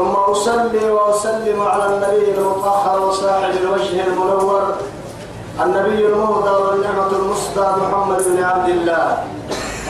[0.00, 4.74] ثم أصلي وأسلم على النبي المطهر وصاحب الوجه المنور
[5.62, 9.24] النبي المهدى والنعمة المسدى محمد بن عبد الله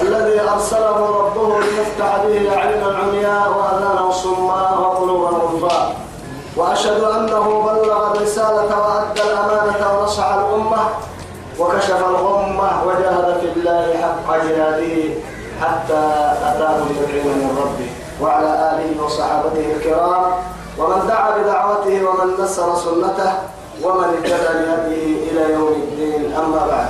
[0.03, 5.97] الذي أرسله ربه ليفتح به أعين العمياء وأذان الصماء وقلوب الغرفاء
[6.57, 10.83] وأشهد أنه بلغ الرسالة وأدى الأمانة ونصح الأمة
[11.59, 15.15] وكشف الغمة وجاهد في الله حق جهاده
[15.63, 16.03] حتى
[16.43, 18.00] أتاه اليقين من ربه.
[18.23, 20.25] وعلى آله وصحابته الكرام
[20.79, 23.33] ومن دعا بدعوته ومن نصر سنته
[23.83, 26.89] ومن اهتدى بهديه إلى يوم الدين أما بعد.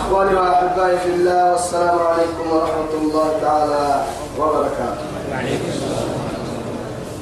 [0.00, 4.02] إخواني وأحبائي في الله والسلام عليكم ورحمة الله تعالى
[4.38, 5.04] وبركاته.
[5.32, 6.08] وعليكم السلام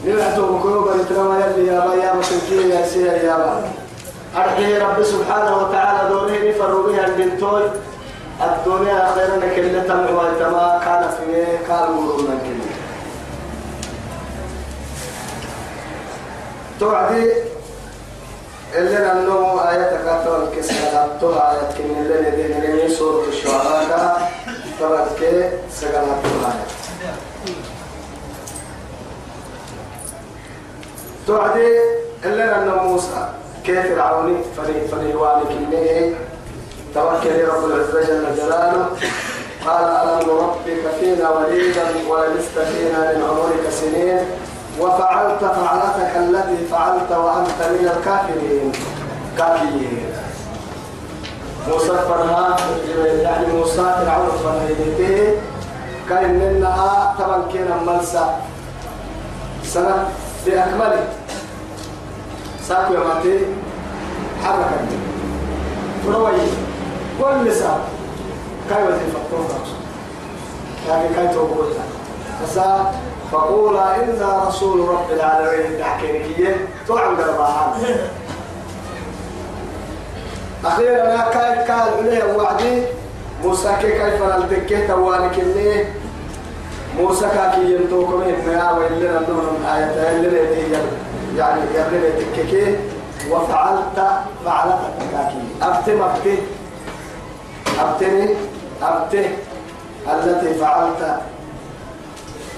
[0.07, 3.55] نلعتوا بقلوب الاترام يلي يا با يا مسلكين يا سير يا با
[4.37, 7.63] أرحي رب سبحانه وتعالى دوره نفر بها البنتوي
[8.43, 12.62] الدنيا خيرنا كلة ويتما كان في كان مرورنا كلمة
[16.83, 17.33] توعدي
[18.75, 20.75] اللي ننو آية كاتو الكسر
[21.21, 24.31] تو آية كن اللي ندين لي سورة الشعراء
[24.81, 26.67] طبعا كي سجل تو آية
[31.27, 31.79] توعدي
[32.25, 33.29] اللي ننو موسى
[33.65, 36.15] كيف فرعوني فري فري والي كنيه
[36.95, 38.87] توكل رب العزة جل جلاله.
[39.67, 44.42] قال ألم نربك فينا وليدا ولبثت فينا من عمرك سنين.
[44.81, 48.73] وفعلت فعلتك التي فعلت وأنت من الكافرين.
[49.39, 50.07] كافرين.
[51.69, 52.57] موسى فرها
[53.23, 55.35] يعني موسى فرعون فرهيدته
[56.09, 58.41] كان منها طبعا كان ملسا
[59.65, 60.09] سنة
[60.47, 61.05] بأكمله.
[62.69, 63.47] ساكو يماتي
[64.45, 64.87] حركة.
[66.07, 66.33] فروي
[67.21, 67.81] كل ساعة
[68.71, 69.59] كاي وزي فطوطة
[70.89, 71.85] يعني كاي توقوتها.
[72.43, 72.93] فسا
[73.33, 76.57] فقولا إنا رسول رب العالمين تحكيركيين
[76.89, 77.77] طبعا قرباها
[80.65, 82.83] أخيرا يا كاي كاي عليه وعدي.
[83.45, 85.85] موسى كي كيف نلتكي توالك اللي
[86.99, 90.79] موسى كاكي ينتوكم إنها وإلنا نمهم آية اللي
[91.37, 92.77] يعني يبني تككي
[93.31, 93.99] وفعلت
[94.45, 96.37] فعلتك كاكي أبتم أبتم
[97.81, 98.35] أبتني.
[98.83, 99.31] أبته
[100.13, 101.17] التي فعلت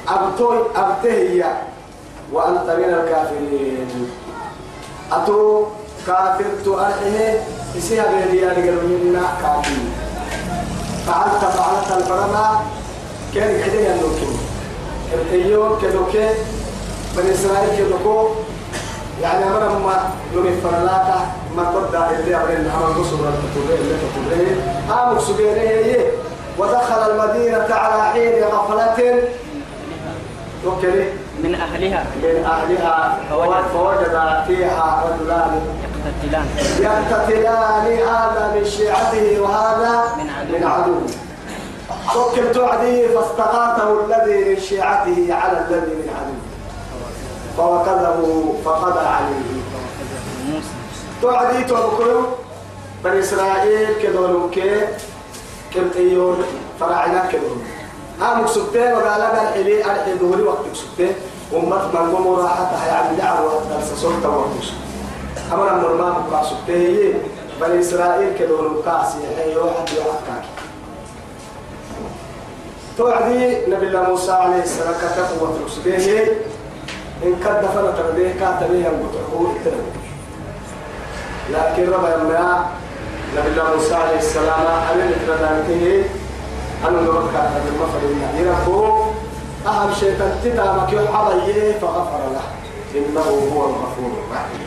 [0.09, 1.45] أبتوي أبته هي
[2.33, 4.11] وأنت من الكافرين.
[5.13, 5.65] أتو
[6.07, 7.35] كافر تؤرحه
[7.79, 9.77] إسيها بيدي قالوا منا كافر
[11.07, 12.61] فعلت فعلت البرمة
[13.35, 14.37] كان كده ينوكي.
[15.15, 16.29] الأيوم كدوكي
[17.17, 18.29] بني إسرائيل كدوكو
[19.23, 21.27] يعني أنا ما نمي فرلاتا
[21.57, 24.61] ما تبدا اللي أبرين أمر قصر الكتبين اللي كتبين
[24.91, 26.11] آمك سبينيه
[26.59, 29.23] ودخل المدينة على حين غفلة
[30.67, 31.05] وكلي
[31.45, 32.05] من أهلها.
[32.23, 33.19] من أهلها.
[33.31, 35.61] فوجد- فوجد فيها رجلان.
[35.85, 36.47] يقتتلان.
[36.81, 37.87] يقتتلان.
[38.09, 40.59] هذا من شيعته وهذا من عدو.
[40.59, 40.95] من عدو
[42.17, 46.35] وكل تعدي فاستغاثه الذي من شيعته على الذي من عدو
[47.57, 49.63] فوكله فقضى عليه.
[50.49, 50.69] موسى.
[51.23, 52.27] توعدي توكلوا.
[53.05, 54.81] بني إسرائيل كدولوا كي
[55.75, 56.45] كم تيون
[58.23, 61.13] آمك سبتين وقال لك الحلي الحلي دوري وقتك سبتين
[61.53, 64.69] ومت من قوم راحتها يعني دعوة درس سلطة وقتك
[65.53, 67.15] أمر المرمان بقى سبتين.
[67.61, 69.89] بني إسرائيل كدولوا كاسي حي واحد
[70.27, 70.49] كاكي
[72.99, 76.25] توعدي نبي الله موسى عليه السلام كتب وترسبيه
[77.25, 79.55] إن كد فلا ترديه كاتبيه ينقطعه
[81.51, 82.67] لكن ربا يمنا
[83.37, 84.61] نبي الله موسى عليه السلام
[84.95, 86.05] أنا نتردانته
[86.89, 89.05] أنا نرد كاتب المفرد يركو
[89.67, 92.47] أهم شيء تتامك يحضيه فغفر له.
[92.95, 94.67] إنه هو الغفور الرحيم.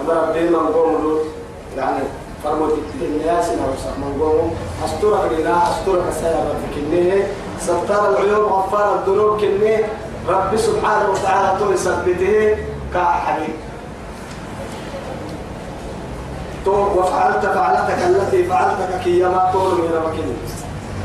[0.00, 1.18] أما ربي من قوم
[1.76, 2.02] يعني
[2.44, 2.68] فرموا
[3.00, 3.48] الناس
[3.98, 7.26] من قوم أسترك لنا أسترك سيارة كنيه
[7.60, 9.88] ستار العيوب غفار الذنوب كنيه
[10.28, 12.56] ربي سبحانه وتعالى طول سبته.
[12.94, 13.54] كحبيب
[16.66, 20.36] تو وفعلت فعلتك التي فعلتك كي ما طول من مكين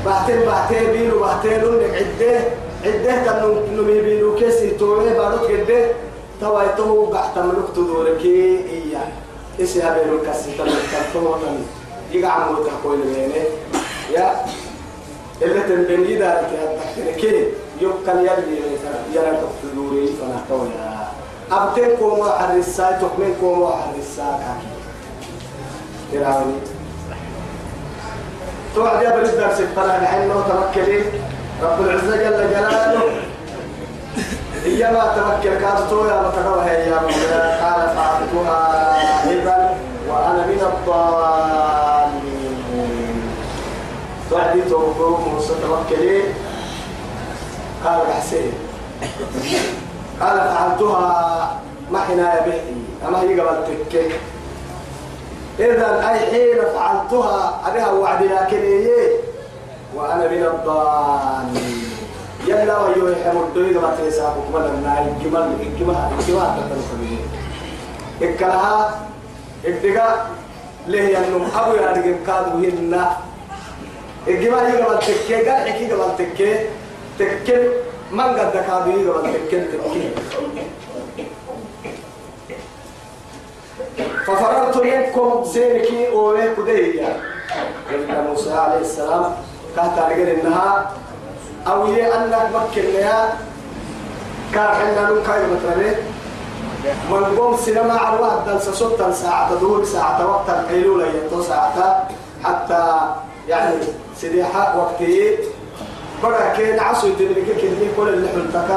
[0.05, 2.39] بعتين بعتين بيلو بعتين لك عدة
[2.85, 5.85] عدة كان نمي بينو كيسي توي بارك جده
[6.41, 9.07] توا يتو قحت ملك تدوركي إياه
[9.59, 10.73] إيش هذا الكاسي تلك
[11.13, 11.37] تلك
[12.11, 13.45] يقع موت كويل بينه
[14.13, 14.45] يا.
[15.41, 17.45] اللي تنبني دارك يا تحكي
[17.81, 18.59] يمكن يلي
[20.49, 21.07] تويا.
[21.51, 24.80] أبتين كوما حرسا تكمن كوما حرسا كاكي.
[26.11, 26.59] تراوني
[28.75, 31.03] توعد يا بريد درس القرآن حينه توكلي
[31.63, 33.03] رب العزة جل جلاله.
[34.65, 36.99] هي ما توكل كاتو يا متكوه يا
[37.61, 38.59] قال فعلتها
[39.31, 39.77] إذا
[40.09, 41.81] وأنا من الضالين.
[44.29, 46.23] توعدي توقو موسى توكلي
[47.85, 48.53] قال حسين.
[50.21, 51.61] قال فعلتها
[51.91, 52.75] ما حنا بيتي
[53.07, 53.57] أما هي قبل
[53.89, 54.11] تكي
[55.59, 59.09] إذا أي حين فعلتها أبيها وعدي لكن إيه؟
[59.95, 61.91] وأنا من الضالين.
[62.47, 67.17] يلا ويو يحمل دوي ما تيسا حكم لنا الجمال الجمال الجمال تتنقل
[68.21, 68.99] إكلها
[69.65, 70.27] إدقا
[70.87, 73.17] ليه ينم أبو يارجم كادو هنا
[74.27, 76.55] الجمال يقبل تكي قال حكي قبل تكي.
[77.19, 77.69] تكي
[78.11, 80.09] من قد كادو يقبل تكي تكي.
[84.35, 87.17] ففررت منكم زينكي أوه كدية
[87.91, 89.35] قلنا موسى عليه السلام
[89.75, 90.91] كهتا لقل إنها
[91.67, 93.37] أو هي أنك مكن لها
[94.53, 95.95] كان حنا نوكا يمتري
[97.11, 102.07] من قوم سينما على واحد دل سوتا ساعة دور ساعة وقت القيلولة يتو ساعة.
[102.43, 102.99] حتى
[103.47, 103.75] يعني
[104.17, 105.37] سريحة وقتي.
[106.23, 108.69] بڑا كين عصو كنتي كل اللي حلتك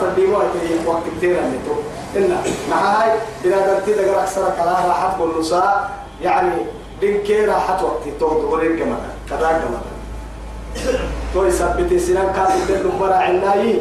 [0.00, 1.74] فرديمو يتبرك وقت كتير نتو
[2.16, 2.36] إن
[2.70, 3.10] مع هاي
[3.44, 5.90] إذا قلت لك أكثر كلام راحت بالنساء
[6.22, 6.52] يعني
[7.00, 8.10] دين راحت وقتي.
[8.20, 8.98] تو تقولين كمان
[9.30, 9.80] كذا كمان
[11.34, 13.78] تو يثبت سنان كان يدل برا عناي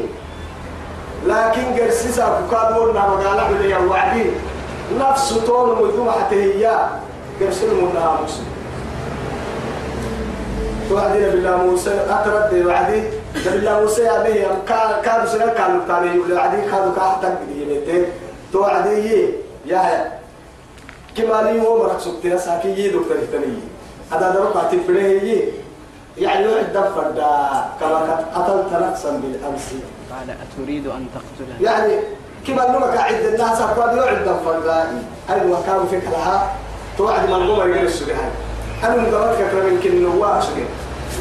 [1.25, 4.25] لكن قرسيسا كادورنا مقالة بدي الوعدي
[5.00, 6.89] نفس طول مدوم حتى هي.
[7.42, 8.45] قرسل منا مسلم
[10.92, 12.06] وعدنا بالله موسى.
[12.10, 13.04] أترد وعدي.
[13.36, 18.06] بالله موسى عليه كان كانوا سنة كانوا كانوا وعدي كانوا كحتى بدي
[18.54, 19.28] توعدي
[19.66, 20.12] يا
[21.18, 23.60] كما لي هو مرك سبتنا ساكي دكتور تاني
[24.12, 24.98] هذا درو قاتل بره
[26.18, 27.31] يعني يعد فردا
[27.80, 28.00] كما
[28.36, 29.68] قتلت نفسا بالأمس.
[30.12, 31.63] قال أتريد أن تقتلني.
[31.63, 31.94] يعني
[32.48, 35.04] كما نمك عد الناس قال يعد فردا.
[35.30, 36.56] أيوه كانوا فيك لها
[36.98, 38.31] توعد من قوم يجري السجهاء
[38.84, 40.44] أنا مدرك كلام يمكن نواش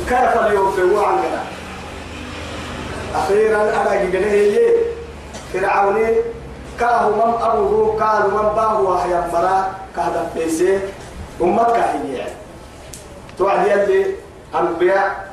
[0.08, 1.42] كيف اليوم في وعنا
[3.14, 4.58] أخيرا أنا جنيه
[5.52, 6.14] فرعوني
[6.80, 10.78] كاهو من أبوه كاهو من باه وحيا مرا كهذا بيسي
[11.42, 12.26] أمك هي
[13.38, 14.06] توعد يلي
[14.54, 15.30] أنبياء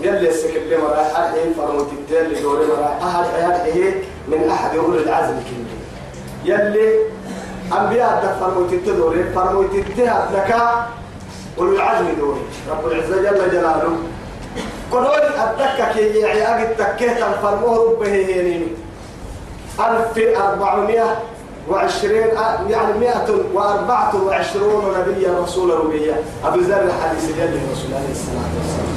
[0.00, 3.94] يلي السكر مرا أرحي فرموت الدين لدوري مرا أهل حياته
[4.28, 5.74] من أحد أولي العزم كله
[6.44, 6.98] يلي
[7.80, 10.56] أنبياء دك فرموت الدوري فرموت الدين لك
[11.58, 12.40] أولي العزم دوري.
[12.70, 13.96] رب العزة جل جلاله
[14.92, 18.66] قلول الدكة كي يعني أجد تكيت فرموه ربه هينيني
[19.80, 21.16] ألف أربعمائة
[21.68, 22.26] وعشرين
[22.68, 28.88] يعني مئة وأربعة وعشرون نبيا رسول ربيا أبو ذر الحديث يلي الرسول عليه الصلاة والسلام.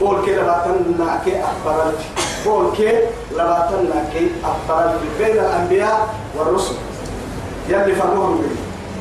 [0.00, 1.92] قول كي لباتنا كي أخبر
[2.44, 2.98] قول كي
[3.32, 6.74] لباتنا كي أخبر بين الأنبياء والرسل.
[7.68, 8.56] يلي فرموهم به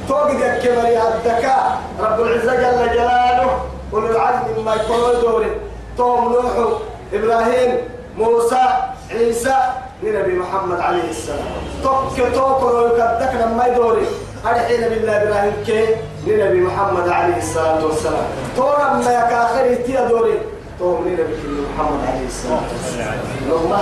[0.08, 3.60] توقد يا الذكاء رب العزة جل جلاله.
[3.94, 5.52] أولو العزم مما يكون دوري.
[5.98, 6.80] توم نوح
[7.14, 7.78] إبراهيم
[8.18, 8.64] موسى
[9.12, 9.56] عيسى
[10.04, 11.48] لنبي محمد عليه السلام.
[11.84, 14.06] توك توكل ويكدك لما يدوري.
[14.46, 15.86] أرحين بالله إبراهيم كي
[16.28, 18.26] لنبي محمد عليه الصلاة والسلام.
[18.58, 20.40] تورا ما يكاخر يتيا دوري
[20.80, 23.20] توم لنبي محمد عليه الصلاة والسلام.
[23.50, 23.80] لو ما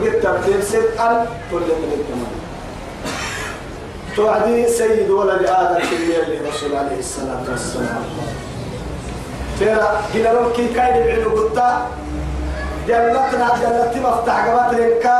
[0.00, 2.34] بالترتيب صدقا كل من التمام
[4.16, 8.04] توعدي سيد ولد آدم كمية لرسول عليه الصلاة والسلام.
[9.60, 11.86] ترى هنا لو كي كاين بعلو قلتا
[12.88, 15.16] جنتنا جنتي مفتاح قبات لنكا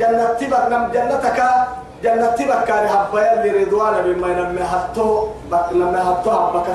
[0.00, 1.38] جنتي بقنم جنتك
[2.04, 4.64] جنتي بكاري حبايا لرضوان بما ينمي
[5.50, 6.66] بك لما حطو حبك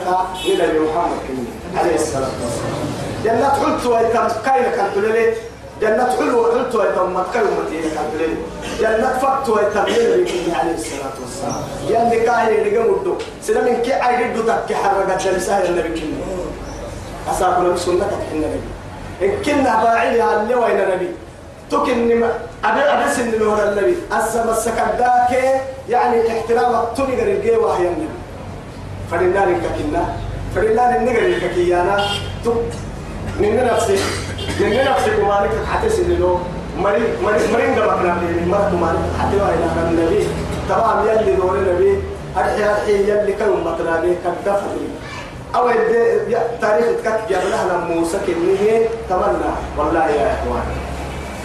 [0.46, 1.22] إلى محمد.
[1.78, 2.32] عليه والسلام
[3.24, 5.34] جنة حلت ويتم كاين كانت لي
[5.82, 8.28] جنة حلو حلت ويتم متكل ومتين كانت لي
[8.80, 11.64] جنة فقت ويتم لي عليه الصلاة والسلام.
[11.90, 13.16] يعني كاين اللي قمدو.
[13.42, 16.39] سلام كي عيدو تكي حرقت جلسة النبي كني
[17.32, 18.62] أساكنا بسنتك النبي
[19.24, 21.10] إن كنا باعيها اللي وين نبي.
[21.72, 22.24] تكن
[22.66, 23.96] أبي أبي سن نور النبي.
[24.12, 25.32] أسمى السكداك
[25.90, 28.20] يعني احترام التوني قريب وهي النبي.
[29.12, 30.04] فلله لك كنا.
[30.56, 31.98] فلله النقر لك كيانا.
[32.46, 32.72] تك
[33.40, 33.98] من نفسي
[34.60, 36.40] من نفسك مالك حتى سنلو
[36.78, 40.28] مري مري مرين قبل نبي مرت مالك حتى وإلى النبي.
[40.70, 41.94] تمام يلي دور النبي.
[42.38, 44.88] أرحي أرحي يلي كانوا مطلابي كدفتني
[45.56, 45.72] أو
[46.62, 50.64] تاريخ تكت جبلها موسى كنيه تمنى والله يا إخوان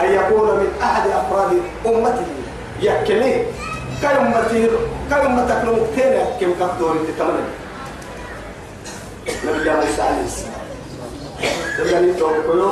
[0.01, 1.53] أن يكون من أحد أفراد
[1.87, 2.27] أمته
[2.81, 3.47] يكلي
[4.03, 4.69] كأمته
[5.11, 7.51] كأمتك نمتين كم كفتور تتمنى.
[9.45, 10.65] نبي موسى عليه السلام.
[11.79, 12.71] تبني توقيو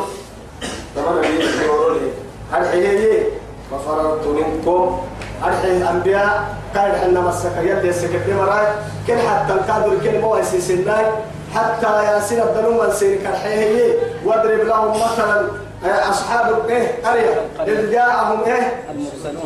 [0.97, 2.11] تمنى بيه يورولي
[2.53, 3.25] هل حيي
[3.71, 5.01] ففررت منكم.
[5.45, 8.67] أرحي الأنبياء كان حنا مسك يلي السكت مراي
[9.07, 11.05] كل حتى الكادر كل مو سناي
[11.55, 13.95] حتى يا سين الدنوم السير كالحيه
[14.25, 15.49] واضرب لهم مثلا
[16.11, 17.35] أصحاب إيه أريا
[17.67, 18.83] إذ جاءهم إيه؟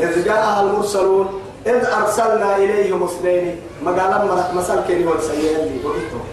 [0.00, 6.24] إذ جاءها المرسلون إذ أرسلنا إليهم اثنين مقالا مرق مسال كني والسيئة اللي وقيتهم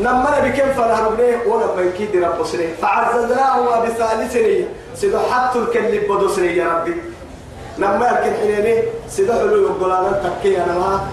[0.00, 6.56] نمنا بكم فنهربنيه ولما يكيد رب سري فعززناهما بثالث سري سيدو حتى الكلب بدو سري
[6.56, 6.94] يا ربي.
[7.80, 11.08] لما يركن حيني سيدو حلو يقول أنا تكي أنا ما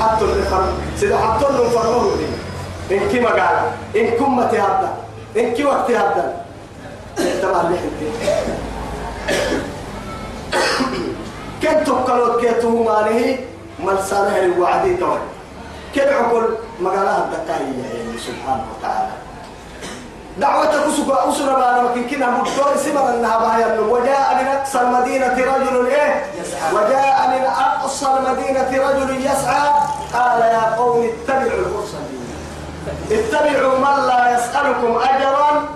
[0.00, 0.64] حتى الفر
[0.96, 2.28] سيدو حتى الفرمه لي.
[2.96, 3.62] إن كي مقالا
[3.96, 4.90] إن كم متهبدا
[5.36, 6.44] إن كي وقت هبدا
[7.16, 8.08] تبع لحنتي
[11.62, 13.38] كنت تقلوا كيتو مانه
[13.78, 15.18] ملسانه الوعدي توي.
[15.94, 16.56] كل عقل
[17.48, 19.12] يعني سبحانه وتعالى.
[20.38, 25.86] دعوتك أسرة أسرة بانا مكين كنا مدور سمر أنها بايا وجاء من أقصى المدينة رجل
[25.86, 26.24] إيه؟
[26.72, 29.70] وجاء من أقصى المدينة رجل يسعى.
[30.12, 32.28] قال يا قوم اتبعوا المرسلين.
[33.10, 35.68] اتبعوا من لا يسألكم أجرا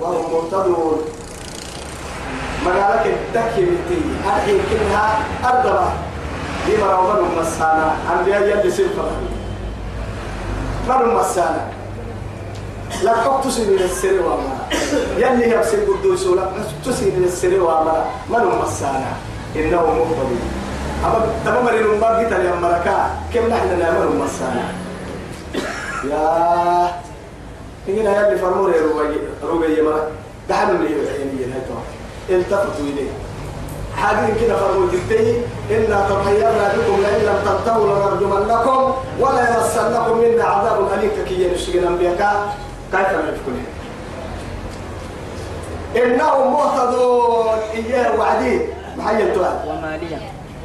[0.00, 1.04] وهم مهتدون
[2.66, 5.88] مقالك الدكيمتي أرحي كنها أردبا
[6.68, 7.96] لما روضنا مسانا.
[8.18, 9.02] أنبياء يلي سلفة
[10.88, 11.77] من مسانا؟
[13.02, 14.58] لا حق تسيني للسر وما
[15.16, 16.50] يلي يبسي قدوس لا
[16.84, 19.12] تسيني للسر وما من مسانا
[19.56, 20.40] إنه مهتدي
[21.04, 24.64] أما تمام اللي نبغي تاني أمريكا كم نحن نعمل مسانا
[26.04, 26.92] يا
[27.88, 30.08] هنا يلي فرمور روبي روبي مرة
[30.48, 31.52] دحنا اللي يعني
[32.28, 33.10] هاي التفتوا إليه.
[33.96, 35.36] حاجين كده فرموا جدي.
[35.70, 41.10] إنا تطيرنا بكم لئن لم تنتهوا لنرجمنكم ولا يمسنكم منا عذاب أليم.
[41.28, 42.56] كي ينشغل أنبياء.
[42.92, 43.64] كيف نفكون
[45.96, 48.60] إنهم مهتدون إياه وعدين
[48.96, 50.16] محي التوال وما لي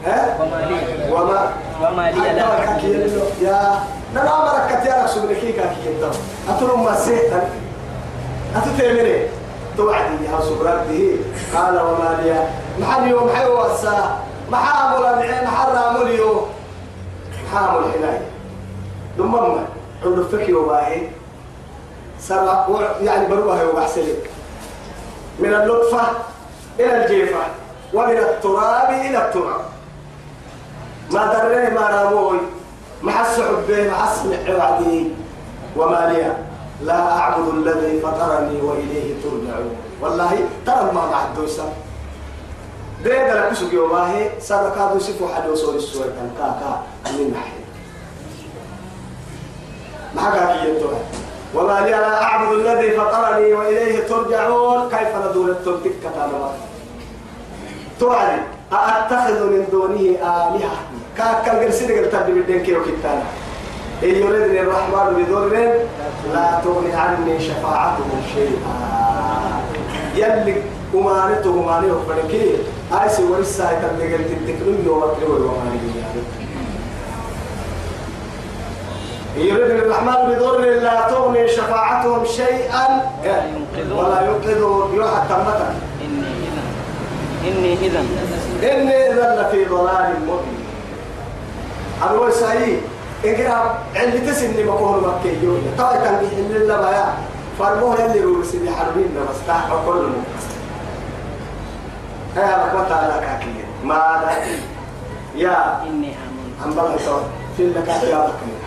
[0.06, 2.32] ها وما لي وما وما لي لا
[3.42, 3.80] يا
[4.16, 5.34] نلا مركت يا رسول الله.
[5.34, 6.10] كي كاكي يلو
[6.50, 7.42] أترم ما سيحتن
[8.56, 9.28] أتتمري
[9.78, 11.18] توعدي يا سبرته
[11.56, 12.48] قال وما لي
[12.80, 14.20] محل يوم حيوة الساعة
[14.52, 16.46] محامل العين حرام اليوم.
[17.54, 18.20] محامل الحلاي
[19.18, 19.66] دمما
[20.06, 20.54] عود فكي
[22.28, 22.68] سرع
[23.02, 24.16] يعني بروها وبحسلي
[25.40, 26.04] من اللطفة
[26.80, 27.40] إلى الجيفة
[27.94, 29.62] ومن التراب إلى التراب.
[31.12, 32.40] ما دري ما راموي
[33.02, 35.12] محس حبي محس وعدي
[35.76, 36.34] وما لي
[36.82, 39.76] لا أعبد الذي فطرني وإليه ترجعون.
[40.02, 41.74] والله ترى ما بعد دوسا
[43.04, 47.64] ده ده لك سوق يومه سبب كادو سيفو حد وصول السوق كان كاكا من ناحية.
[50.16, 51.23] ما حكى ينتهى
[51.56, 54.90] وما لي لا أعبد الذي فطرني وإليه ترجعون.
[54.90, 56.50] كيف ندور التلتك كتابة
[58.00, 58.42] توعدي
[58.74, 60.76] أأتخذ من دونه آلهة؟
[61.18, 63.24] كاكا قرسي قلت بدين كيلو كتانا
[64.04, 65.54] إن يردني الرحمن بضر
[66.34, 68.76] لا تغني عني شفاعتهم شيئا.
[70.16, 70.56] يلي
[70.96, 72.58] أمانته أمانه فرنكي
[73.04, 76.03] آيسي ورسا يتبقى قلت التكنون يوم أكلوا الومانه
[79.38, 82.86] يردني الرحمن بضر لا تغني شفاعتهم شيئا.
[83.92, 85.76] ولا ينقذون يوحد تمتا
[87.44, 88.00] إني إذا
[88.64, 90.64] إني إذا لفي ضلال مبين.
[92.04, 92.82] أبو سعيد
[93.26, 97.14] إنكرا عندي تسني مكون مكي يوم طبعا بيحل الله بيا
[97.60, 100.22] فرموه اللي رو سيدي حربين بس تحت كل مو
[102.38, 104.24] يا رحمة الله كاكية ما
[105.36, 106.14] يا إني
[106.66, 106.98] بلغ
[107.58, 108.63] في لك يا رحمة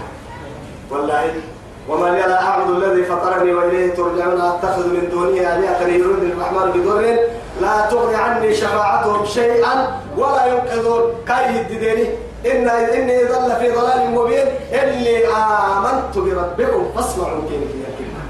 [0.90, 7.16] والله لي لا أعبد الذي فطرني وإليه ترجعون أتخذ من دونه آلهة يريد الرحمن بضر
[7.61, 11.02] لا تغني عني شفاعتهم شيئا ولا ينقذون.
[11.28, 12.07] كاي الديني.
[12.47, 14.47] إن إني ظل في ضلال مبين.
[14.73, 18.23] إني آمنت بربكم فاسمعوا كيف يكلمة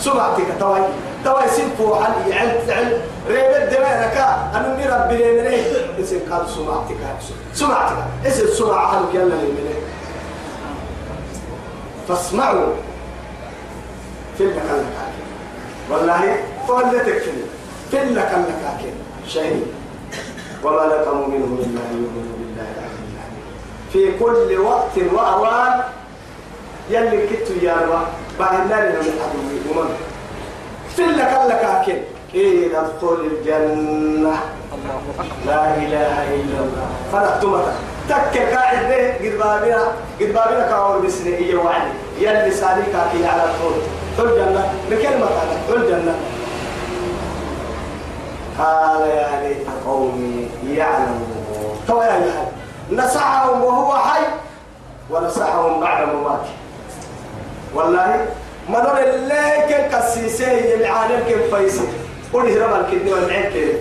[0.00, 0.80] سمعتك توي.
[1.24, 5.60] توي سيبو عن علت علت ريب الدماء ركا أنا ربي لمني
[6.00, 7.00] اسم قال سمعتك.
[7.54, 7.96] سمعتك.
[8.26, 9.76] اسم سمع يلا لمني
[12.08, 12.74] فاسمعوا
[14.38, 14.84] في المكان
[15.90, 16.36] والله
[16.98, 17.30] تكفي؟
[17.90, 18.94] في لك لك
[19.28, 19.66] شيء
[20.64, 23.46] وما نقموا منهم إلا أن يؤمنوا بالله العلي العظيم
[23.92, 25.80] في كل وقت وأوان
[26.90, 28.06] يلي كتو يا رب
[28.40, 29.94] بعد النار من العدو ومن
[30.96, 31.98] في لك لك أكل
[32.32, 34.36] كي ندخل الجنة.
[35.46, 36.88] لا إله إلا الله.
[37.12, 39.82] فرحتمك تك قاعد به قد بابنا
[40.20, 41.90] قد بابنا كاور بسنة إيه وعلي.
[42.18, 43.72] يلي ساليك كي على الطول.
[44.18, 46.14] حل جنة بكلمة هذا حل جنة.
[48.58, 52.48] قال يا ليت قومي يعلمون تو يا جهل
[52.90, 54.22] نسعهم وهو حي
[55.10, 56.52] ونسعهم بعد مماته.
[57.74, 58.26] والله
[58.68, 61.88] ما نور الليك كسيسي العالم كيف فايسي
[62.32, 63.76] قل هرب الكدني والعين كيف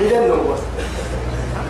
[0.00, 0.60] إذا نوبس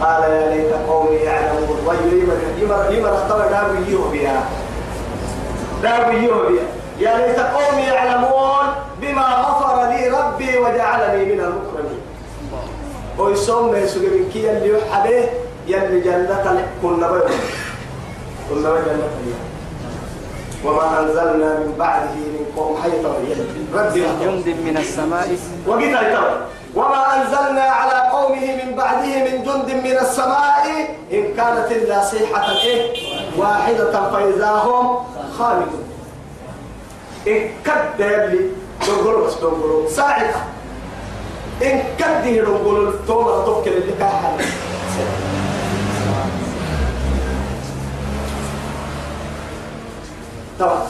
[0.01, 1.79] قال يا ليت قومي يعلمون.
[1.87, 3.67] ويريم يمر يمر اختبر دار
[4.13, 4.49] بيها؟
[5.83, 6.67] دار بيها.
[7.01, 8.67] يا ليت قومي يعلمون
[9.01, 12.01] بما غفر لي ربي وجعلني من المكرمين.
[13.19, 15.29] ويسوم ما يسوق من كي اللي يحبه
[15.67, 17.41] يلي جنة كنا بيوم
[18.51, 19.45] كنا جنة اليوم
[20.65, 23.05] وما أنزلنا من بعده من قوم حيث
[23.75, 25.29] ربي جند من السماء.
[25.67, 26.37] وقيت التوى
[26.77, 30.67] وما أنزلنا على قومه من بعده من جند من السماء
[31.13, 32.93] إن كانت إلا صيحة إيه؟
[33.37, 34.99] واحدة فإذا هم
[35.39, 35.85] خالدون.
[37.27, 38.51] إن كد يبلي
[38.87, 39.89] دنقلوا بس دنقلوا.
[39.89, 40.37] ساعدة
[41.63, 42.93] إن كد دنقلوا.
[43.07, 44.39] توما توكل اللي كان
[50.59, 50.87] طبعا.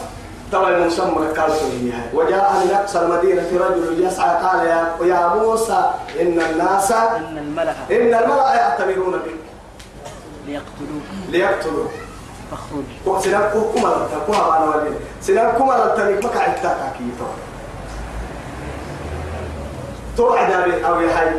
[0.57, 6.41] طبعا المسمى قال سوريا وجاء من أقصى المدينة رجل يسعى قال يا يا موسى إن
[6.41, 9.35] الناس إن الملأ إن الملأ يعتبرون بك.
[10.47, 11.03] ليقتلوك.
[11.29, 11.85] ليقتلوا
[12.51, 13.21] فاخرج.
[13.23, 14.91] سنان كوما كوما أنا ولي
[15.23, 17.27] سنان كوما تريك مكا عتاك كي تو
[20.17, 21.31] تو عدابي أو يحي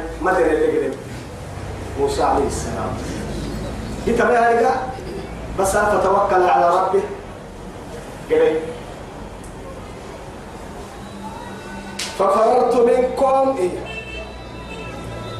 [0.53, 0.97] اللي قدم
[1.99, 2.93] موسى عليه السلام.
[4.07, 4.75] إنت ما
[5.59, 7.01] بس فتوكل على ربه
[8.31, 8.76] قال
[12.19, 13.69] ففررت منكم إيه؟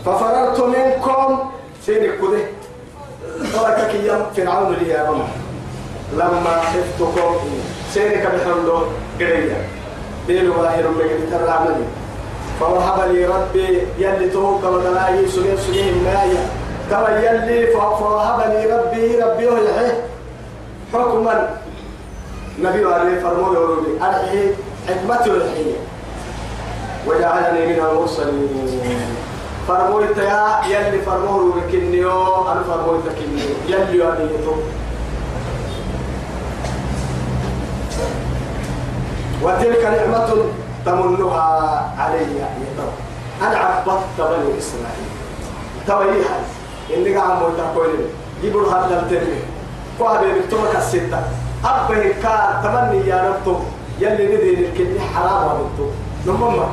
[0.05, 1.39] ففررت منكم
[1.85, 2.39] سين كده
[3.53, 5.27] تركك يم فرعون لي يا رب
[6.13, 7.61] لما خفتكم إيه؟
[7.93, 8.79] سينك بحمده
[9.19, 9.67] قرية.
[10.27, 11.85] دين واحد من ترى عملي
[12.59, 16.49] فوهب لي ربي يلي توك ودلاي سنين سنين الناية
[16.89, 20.03] كما يلي فوهب لي ربي ربي يحيه
[20.93, 21.57] حكما.
[22.59, 24.49] نبي عليه فرمو يقولي أرحي
[24.87, 25.75] حكمته الحية
[27.07, 29.15] وجعلني من المرسلين.
[29.67, 34.53] فرمويت يا يلي فرموه بكنيو أنا فرمويت كنيو يلي أنيتو
[39.43, 40.29] وتلك نعمة
[40.85, 41.47] تمنها
[41.99, 42.93] علي يا رب.
[43.41, 45.09] أنا عبدت بني إسرائيل.
[45.87, 46.39] تويها.
[46.95, 48.09] إني قاعد موتا كويلين
[48.43, 49.39] يقول هذا الترمي
[49.99, 51.19] كوابي بكتومك الستة
[51.65, 53.59] أبه كا تمني يا رب
[53.99, 55.87] يلي ندين الكني حرام وبنتو
[56.27, 56.67] نمما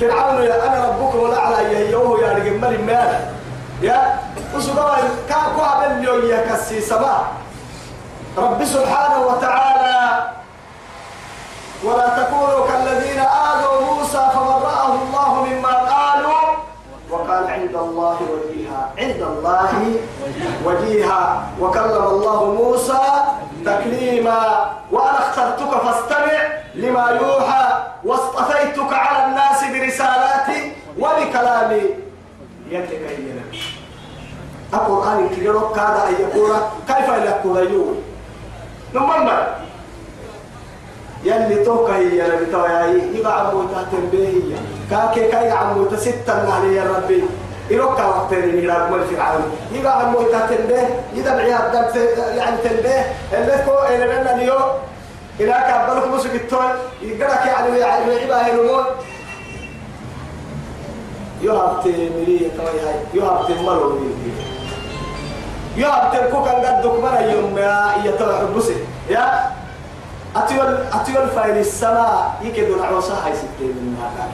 [0.00, 3.20] فرعون يا أنا ربكم الأعلى يا يوه يا رجل مال.
[3.82, 4.18] يا
[4.54, 4.94] وسبوا
[5.28, 7.26] كا كوابي اليوم يا كسي سما
[8.38, 9.98] رب سبحانه وتعالى.
[11.84, 14.67] ولا تكونوا كالذين آذوا موسى قالوا
[17.12, 18.92] وكان عند الله وجيها.
[18.98, 19.70] عند الله
[20.64, 21.48] وجيها.
[21.60, 23.04] وكلم الله موسى
[23.64, 24.70] تكليما.
[24.92, 26.40] وأنا اخترتك فاستمع
[26.74, 27.64] لما يوحى.
[28.04, 31.82] واصطفيتك على الناس برسالاتي وبكلامي.
[32.70, 33.42] يدك أينا
[34.74, 36.52] القرآن كيرو كاد أن يقول
[36.88, 37.94] كيف يقول
[38.94, 39.28] نمم
[41.24, 44.42] يلي توكا هي يا ربي توياي يبقى عمو تحتم به
[44.90, 47.24] كاكي كاي عمو تستا علي يا ربي.
[47.70, 49.42] يروكا وقتين يلا مال فرعون.
[49.72, 52.00] يبقى عمو تحتم به يدبع يا دم
[52.36, 54.68] يعني تنبه اللي كو اللي لنا اليوم
[55.40, 56.72] إلى كابلك مسك التول.
[57.02, 58.84] يقرأك يعني يعني يبقى هنمون
[61.42, 63.98] يهب تمري توياي يهب تمرو
[65.76, 68.76] يهب تركوك عن قدك مرة يوم يا يتوحد بسي
[69.10, 69.50] يا؟
[70.36, 72.34] أتيول أتيول فايل السماء.
[72.42, 74.30] يكيدوا العروسة هاي ستين من هذا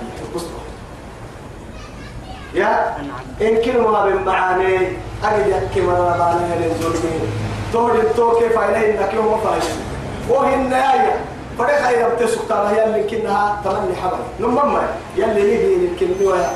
[2.54, 2.96] يا
[3.42, 4.76] إن كلمة بين معاني
[5.24, 7.20] أجد يحكي مرة معاني للظلمين
[7.72, 9.62] تقول التو كيف إليه؟ إنك يوم فايل
[10.28, 11.16] وهي النهاية.
[11.58, 12.46] فريق خير بتسوق.
[12.48, 14.22] ترى يلي كنها تمني حبل.
[14.40, 14.82] نمما
[15.16, 16.46] يلي يجي الكلمة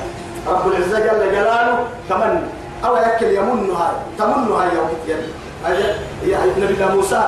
[0.49, 1.79] رب العزة جل جلاله
[2.11, 2.41] تمني.
[2.85, 5.29] أو يأكل يمنها تمنها يوم يلي
[6.33, 7.23] يا نبي موسى.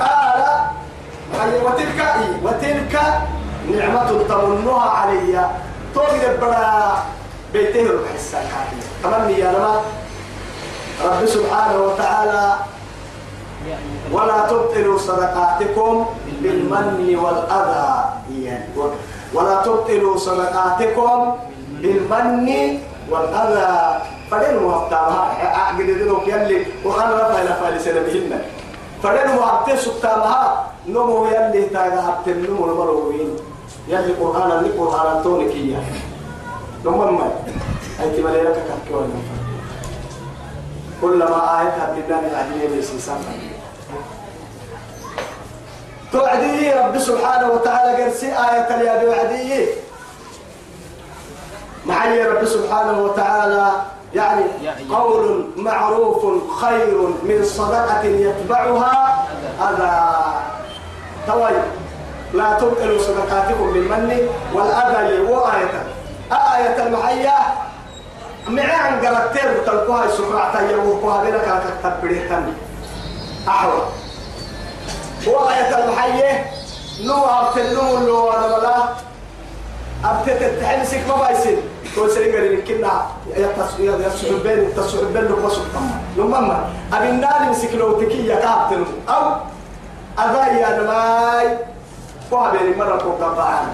[0.00, 3.00] قال وتلك أي وتلك
[3.70, 5.48] نعمة تمنها علي.
[5.94, 7.02] توقي برا.
[7.52, 8.46] بيته الحسان
[9.02, 9.82] تمني يا لما
[11.04, 12.54] رب سبحانه وتعالى
[14.12, 16.06] ولا تبطلوا صدقاتكم
[16.42, 17.88] بالمن والأذى.
[18.42, 18.64] يعني
[19.34, 21.18] ولا تبطلوا صدقاتكم
[21.80, 22.48] بالمن
[23.10, 24.00] والأذى.
[24.30, 28.30] فدين موقتها أعقد ذنوك يلي وأنا رفع لفع لسنة بهن
[29.02, 33.30] فدين موقتها سكتامها نمو يلي تاغا حبت النمو المروين.
[33.88, 35.50] يلي قرآن اللي قرآن تونك
[36.84, 37.30] نمو ما
[38.00, 39.22] أي تمالي لك كاكيوان
[41.02, 42.98] كلما آية بالله العديد بيسي
[46.12, 49.66] توعدي رب سبحانه وتعالى قرسي آية اليابي وعدي.
[51.86, 53.72] معي رب سبحانه وتعالى
[54.14, 56.26] يعني يا قول معروف
[56.60, 59.26] خير من صدقة يتبعها.
[59.60, 59.92] أذى
[61.26, 61.62] توي.
[62.34, 65.99] لا تبطلوا صدقاتكم بالمن والأذى وآية
[66.32, 67.34] آية المحية.
[68.48, 72.00] معان قرأتين تلقوها السفرة يروقوها بلك تكتب
[73.48, 73.82] أحوى.
[75.26, 76.46] وآية المحية.
[77.04, 78.76] نو أبتلو لو أنا ولا
[80.04, 81.56] أبتت التحمسك ما بايسين.
[81.96, 85.58] كل سريع قال كنا يتصوير يتصوير بين يتصوير بين لو بس
[86.16, 89.22] لما أبي النار مسك لو تكي يا كابتن أو
[90.18, 91.58] أذا يا نماي
[92.30, 93.68] كوا بين مرة كوا بعان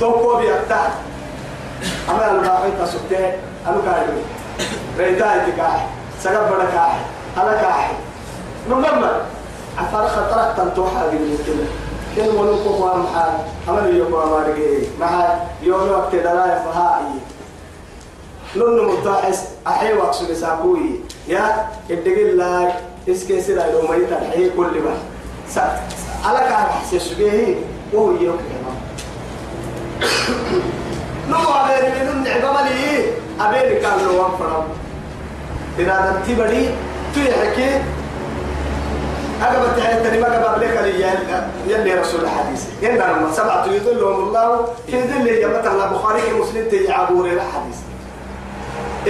[0.00, 0.40] توكو
[2.10, 3.32] أما الباقي تسوته
[3.66, 4.06] أنا قاعد
[4.98, 5.80] ريتاي تكاي
[6.20, 6.98] سقف بدكاي
[7.36, 7.86] أنا كاي
[8.68, 9.22] لما؟
[9.78, 11.64] عفار خطرت تنتوحى بالمثل
[12.16, 13.32] كن ولو كوا محال.
[13.68, 17.04] أمر يكوا ما رجع مع يوم وقت دلاء فهاي
[18.56, 21.00] نون متاحس أحي وقت ساقوي.
[21.28, 22.72] يا الدقيق لا
[23.08, 24.94] إسكي سيدا يوم يتا أحي كل ما.
[25.48, 25.80] سا
[26.24, 27.56] على كان حسيس به
[27.92, 28.38] وهو يوم
[33.40, 34.64] ملي أبيني كان لو وفرم
[35.78, 36.68] إذا تبدي
[37.14, 37.80] تيحكي
[39.42, 41.06] أقبل تحيتني ما قبل لك لي
[41.74, 47.26] يلي رسول الحديث إن سبعة يذلهم الله في ذل يمت الله بخاري مسلم تي عبور
[47.26, 47.78] الحديث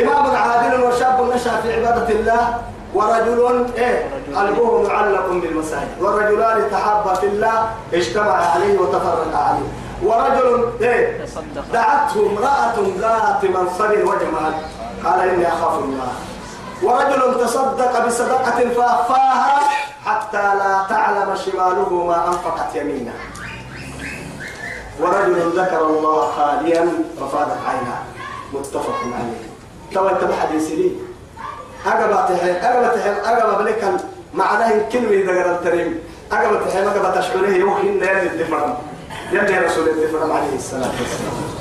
[0.02, 2.58] إمام عادل وشاب نشأ في عبادة الله
[2.94, 4.06] ورجل إيه
[4.36, 11.26] قلبه معلق بالمساجد والرجلان تحابا في الله اجتمع عليه وتفرق عليه ورجل إيه؟
[11.72, 14.54] دعته امرأة ذات منصب وجمال.
[15.04, 16.12] قال إني أخاف الله
[16.82, 19.60] ورجل تصدق بصدقة فأخفاها
[20.04, 23.12] حتى لا تعلم شماله ما أنفقت يمينه
[25.00, 26.88] ورجل ذكر الله خاليا
[27.20, 28.02] ففاضت عيناه.
[28.52, 29.44] متفق عليه.
[29.94, 30.92] تو انت بحديث لي.
[31.86, 33.94] أقبل تحي أقبل تحي أقبل بلك
[34.34, 36.00] معناه كلمة إذا قرأت تريم.
[36.32, 38.74] أقبل تحي ما قبل تشعره يوحين لا يدفرم
[39.32, 41.54] يلي رسول الدفرم عليه الصلاة والسلام.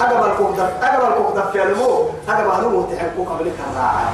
[0.00, 4.04] أقبل كوك دف أقبل كوك دف في المو أقبل نمو تحي كوك قبلك الراعي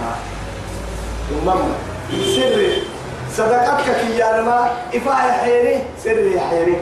[1.30, 1.72] المهم
[2.10, 2.82] سري.
[3.36, 5.82] صدقتك كي يا نما إفاه حيري.
[6.04, 6.76] سري يا حيري.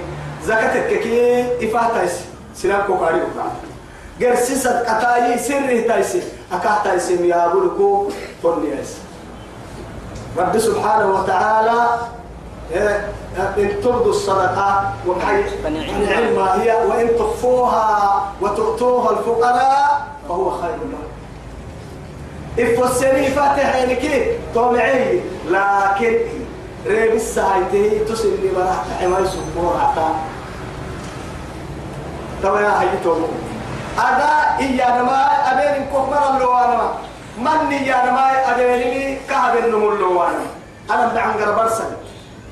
[0.44, 2.12] زكاتك كي إفاه تايس
[2.54, 3.52] سلام كوكاري وكا
[4.26, 6.16] قرسي صدقتاي سري تايس
[6.52, 8.08] أكاه تايس يا بلكو
[8.42, 8.94] فنياس
[10.38, 11.98] رب سبحانه وتعالى
[12.74, 16.34] إن تبدوا الصدقة وحي فنعم.
[16.36, 16.74] ما هي.
[16.88, 21.08] وإن تخفوها وتؤتوها الفقراء فهو خير لكم
[22.58, 24.04] إفوسني فاتح عينك
[24.54, 26.18] طمعي لكن
[26.86, 30.14] ريب السايتي تسلي براح حما يسبور عطا.
[32.42, 33.26] توا يا حي تومو.
[33.98, 36.88] أدا إيا نما أبين كوكمر اللوانا
[37.38, 40.44] من يا نما أبيني كهب النمو اللوانا
[40.90, 41.84] أنا بدعم قربرسل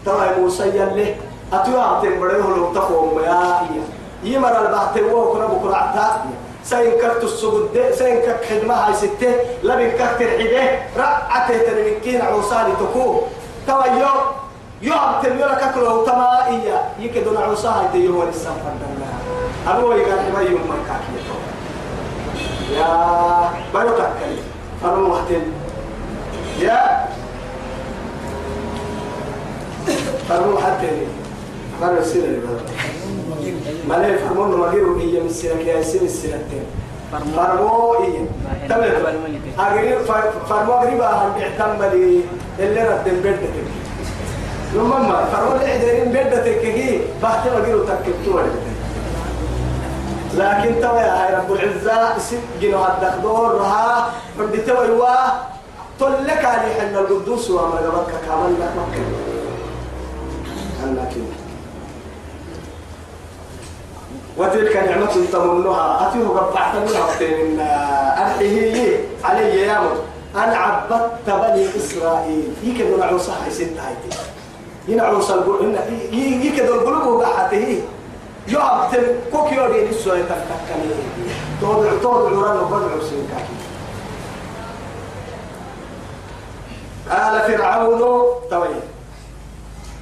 [0.07, 1.15] توا يا موسى يلي
[1.53, 3.85] أتوا عطين بديه لو تقوم يا إيا
[4.23, 6.25] يمر البحث وكنا بكرة عطا.
[6.65, 9.35] سين كرت السجود سين كك خدمة هاي ستة.
[9.63, 10.67] لبن كك ترحبه
[10.97, 13.21] رعته تنمكين عوصالي تكو.
[13.67, 14.15] توا يو
[14.83, 19.11] يوم تنيرا ككلو تما إيا يكدون عوصالي تيو ولسان فردنا
[19.69, 21.17] أبو يقال حما يوم ما كاكي
[22.79, 22.89] يا
[23.75, 24.39] بيو كاكي
[24.85, 25.19] أنا
[26.61, 27.07] يا.
[30.29, 30.89] فرمو حتى
[31.81, 32.63] فرمو السنة اللي بدأ
[33.89, 36.65] ما لا يفهمون ما غيروا هي من السنة كي يسين السنتين
[37.37, 38.19] فرمو إيه
[38.69, 38.93] تمام.
[39.59, 39.97] أغري
[40.49, 42.21] فرمو غريبا هم بيعتم بلي
[42.59, 43.53] اللي ردن بيدتك
[44.75, 48.41] لما ما فرمو اللي عدين بيدتك كي بحث ما غيروا تكتوا
[50.37, 55.15] لكن توا يا رب العزة سب جنو هدك دور رها بدي توا يوا
[56.01, 59.36] تلك علي حنا القدوس وما قبلك كامل لك مكة.
[60.95, 61.25] لكن.
[64.37, 66.09] وتلك نعمة تمنها.
[66.09, 67.61] أتيه قبعت منها من
[68.19, 69.97] أرحيه علي يا مر
[70.37, 72.53] أنا عبدت بني إسرائيل.
[72.63, 74.19] يكدوا نعو صح ست هايتي
[74.89, 75.81] ينعو صلبوا هنا
[76.45, 77.83] يكدوا القلوب وقعته.
[78.49, 80.91] يعبد كوكيو دي نسوة تكتكني
[81.61, 83.57] توضع توضع رانو بدعو سنكاكي
[87.11, 87.99] قال فرعون
[88.51, 88.69] توي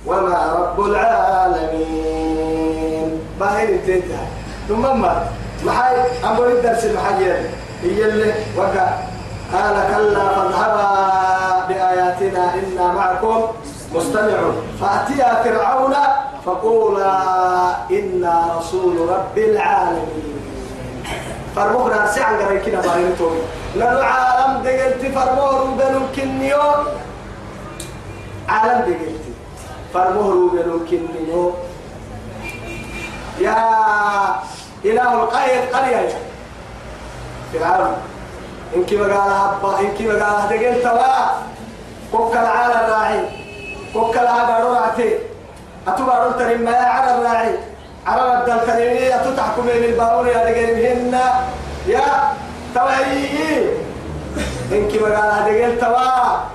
[0.07, 2.05] وما رب العالمين.
[3.41, 4.27] باهين انتهى
[4.69, 5.27] ثم ما
[5.65, 7.37] محاي أقول الدرس المحاجر.
[7.83, 8.89] هي اللي وقع.
[9.53, 10.89] قال كلا فاذهبا
[11.69, 13.41] بآياتنا إنا معكم
[13.95, 14.57] مستمعون.
[14.81, 15.95] فأتيا فرعون
[16.47, 17.19] فقولا
[17.91, 20.41] إنا رسول رب العالمين.
[21.57, 22.81] فرمونا سعن قرأي كنا
[23.77, 26.63] لأنه عالم دقلت فرموه بنو كنيو.
[28.49, 29.24] عالم دقلت.
[29.95, 31.53] فرموه بنو كنيو
[33.41, 33.59] يا
[34.85, 36.09] إله القرية القرية
[37.53, 37.97] فرعون
[38.77, 41.15] إنك مقال هبا إنك مقال دقل توا
[42.13, 43.21] كوكا العالى الراعي
[43.93, 45.19] كوكا العالى راعتي
[45.89, 47.55] أتبع رلتني ما على الراعي
[48.07, 51.19] على الدل كريمية تتحكم من البارون يا رجالهن
[51.87, 52.07] يا
[52.75, 53.69] توهي
[54.73, 56.54] إنك مقال دقل توا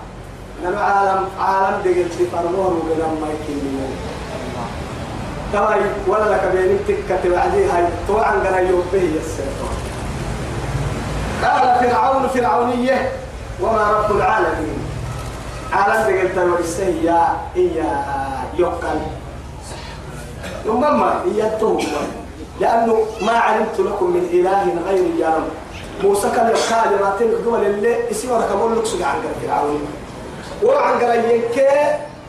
[0.64, 3.92] نحن عالم عالم دقل تفرموه وقلم ما يكلمون
[5.54, 7.84] تواي ولا لك بين تكة وعدي هاي.
[8.08, 9.76] طوعا قال يوبه السيطان
[11.44, 13.12] قال فرعون فرعونية
[13.62, 14.80] وما رب العالمين.
[15.74, 18.06] عالم دقلت ورسيا إيا
[18.58, 19.00] يقل.
[20.66, 21.58] ثم ما إيا
[22.60, 25.50] لأنه ما علمت لكم من إله غير يا رب.
[26.04, 29.22] موسى كان يقال ما تلك دول اللي اسمه ركبون لك سجع عن
[30.64, 31.68] وعن قريين كي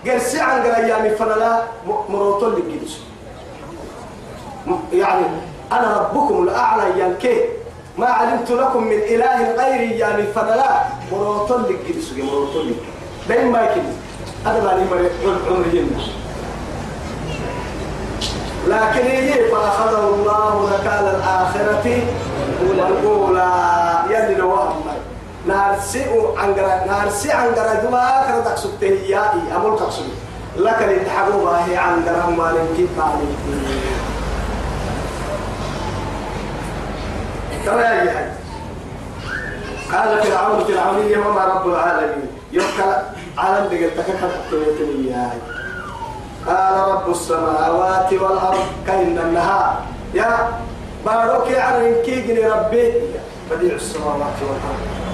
[0.06, 1.62] قرسي عن قريين فلا
[2.08, 3.00] مروتون للجلس
[4.92, 5.24] يعني
[5.72, 7.44] أنا ربكم الأعلى ينكي
[7.98, 12.76] ما علمت لكم من إله غيري يعني فلا مروتون لك جلس مروتون لك
[13.28, 13.96] دايما ما يكلم
[14.46, 15.08] هذا ما لي
[15.50, 15.86] عمري
[18.68, 22.02] لكن هي فأخذه الله نكال الآخرة
[22.68, 23.52] والأولى
[24.10, 24.82] يلي لوهم
[25.46, 26.04] نارسي
[26.36, 30.12] عنقرا نارسي عنقرا دوا كردك سبتهيائي أمول كسبي
[30.56, 33.38] لك اللي تحبوا باهي عنقرا مالك كيف عليك
[37.66, 38.40] ترى يا حي
[39.92, 42.28] قال فرعون فرعونية وما رب العالمين.
[42.52, 43.02] يبقى
[43.38, 44.28] عالم دقل تكحر
[45.10, 45.30] يا
[46.46, 49.82] قال رب السماوات والأرض كأن النهار.
[50.14, 50.48] يا
[51.06, 51.84] باروك عن
[52.50, 52.92] ربي.
[53.50, 55.09] بديع السماوات والأرض.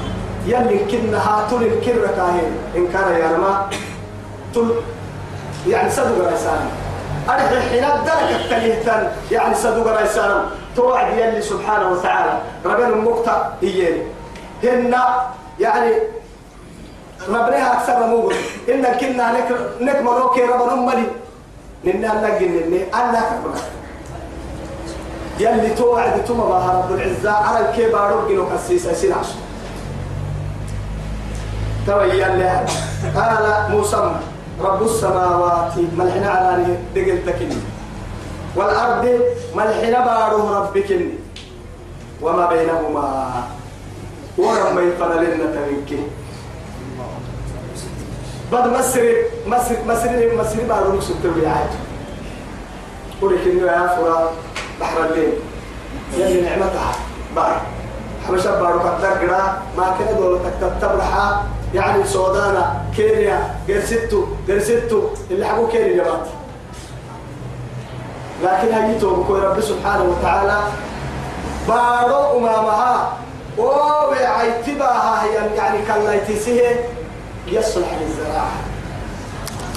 [0.46, 3.68] يلي كنها تل الكرة كاهن إن كان يا رما
[4.54, 4.74] تل
[5.66, 6.70] يعني صدق رسالة
[7.28, 9.12] أرجع حين درك التليهتان.
[9.30, 10.44] يعني صدق رسالة
[10.76, 12.38] توعد يلي سبحانه وتعالى.
[12.64, 14.02] ربنا المقطع إياني
[14.62, 14.94] هن
[15.60, 15.92] يعني
[17.28, 18.34] ربنا أكثر موجود
[18.68, 19.48] إن كنا نك
[19.80, 21.06] نك مروكي ربنا ملي
[21.84, 23.54] ننا نجن نني أنا كبر
[25.40, 27.32] يلي توعد توما رب العزة.
[27.32, 29.26] على الكبار رجلو كسيسة سناش
[31.86, 32.66] توي يلي
[33.16, 34.12] قال موسى
[34.60, 37.56] رب السماوات ملحنا على دقل تكني.
[38.56, 39.20] والأرض
[39.54, 40.90] ملحنا باره ربك
[42.22, 43.08] وما بينهما.
[44.38, 46.00] ورم يفعل لنا تنكي.
[48.52, 49.02] بعد مصر
[49.46, 51.70] مصر مصر مصر بارو سكر عاد.
[53.22, 54.30] ولك إنه يا فرا
[54.80, 55.34] بحر الليل.
[56.16, 56.92] يلي نعمتها.
[57.36, 57.60] بار
[58.28, 61.46] حبشة بارو قدر قرا ما كان دولة تتبرحا
[61.76, 62.64] يعني سودانا
[62.96, 66.26] كينيا قرستو قرستو اللي حقو كينيا بات
[68.42, 70.58] لكن هيتو بكو رب سبحانه وتعالى.
[71.68, 73.12] بارو أمامها.
[73.58, 75.24] وعيتباها
[75.56, 76.88] يعني كان يتسيه
[77.46, 78.52] يصلح للزراعة.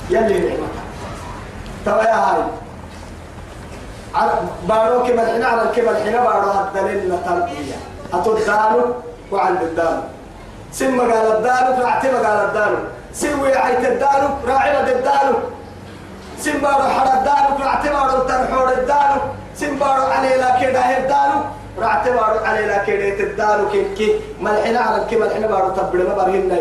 [0.09, 0.83] يلي نعمتها.
[1.85, 2.43] ترى يا هاي.
[4.67, 7.77] بارو كما الحين على الكبل الحين بارو الدليل تربية.
[8.13, 8.81] أتو الدانو
[9.31, 10.01] وعند الدانو.
[10.71, 12.77] سم قال الدانو راعتي قال الدانو
[13.13, 15.35] سوي عيت الدانو راعي الدانو
[16.39, 19.21] سم بارو حر الدانو راعتي بارو تنحور الدانو
[19.55, 21.39] سم بارو علي لا كده الدانو
[21.79, 24.07] راعتي بارو علي لا كده الدانو كي كي
[24.41, 26.51] ملحين على الكبل الحين بارو تبرد ما بارهن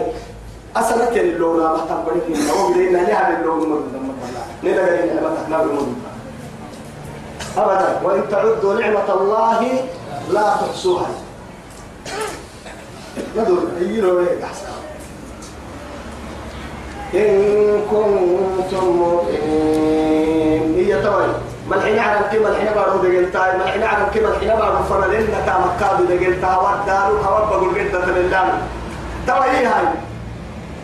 [0.76, 3.82] أصلا كان اللون ما تنبرك من هو بدينا نعمل اللون مرة
[4.62, 5.94] نلا قال نعمة نار مرة
[7.58, 8.00] أبدا.
[8.02, 9.60] وإن تعدوا نعمة الله
[10.30, 11.06] لا تحصوها.
[13.36, 14.66] ليه أحسن.
[17.14, 20.74] إن كنتم مؤمنين.
[20.76, 21.26] هي توي
[21.70, 26.56] ملحين على القيمة الحين بارو دقلتا ملحين على القيمة الحين بارو فرلين نتا مكادو دقلتا
[26.56, 28.62] ودارو هوا بقول لله
[29.26, 29.86] توا إيه هاي؟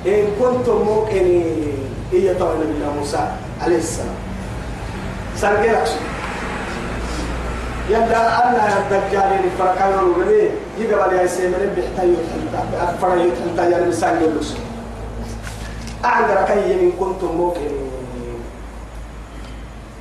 [0.07, 1.73] إن كنتم موقنين
[2.13, 3.29] هي طبعا نبينا موسى
[3.63, 4.15] عليه السلام.
[5.37, 5.89] سنجلك
[7.89, 14.39] يلا أنا الدجال اللي فرقان الرجلين يقبل يا سيمين بيحتاج يتحلتا أفرا يتحلتا يعني مسانجل
[14.39, 14.57] لسه
[16.05, 17.91] أعذر كي إن كنتم موقنين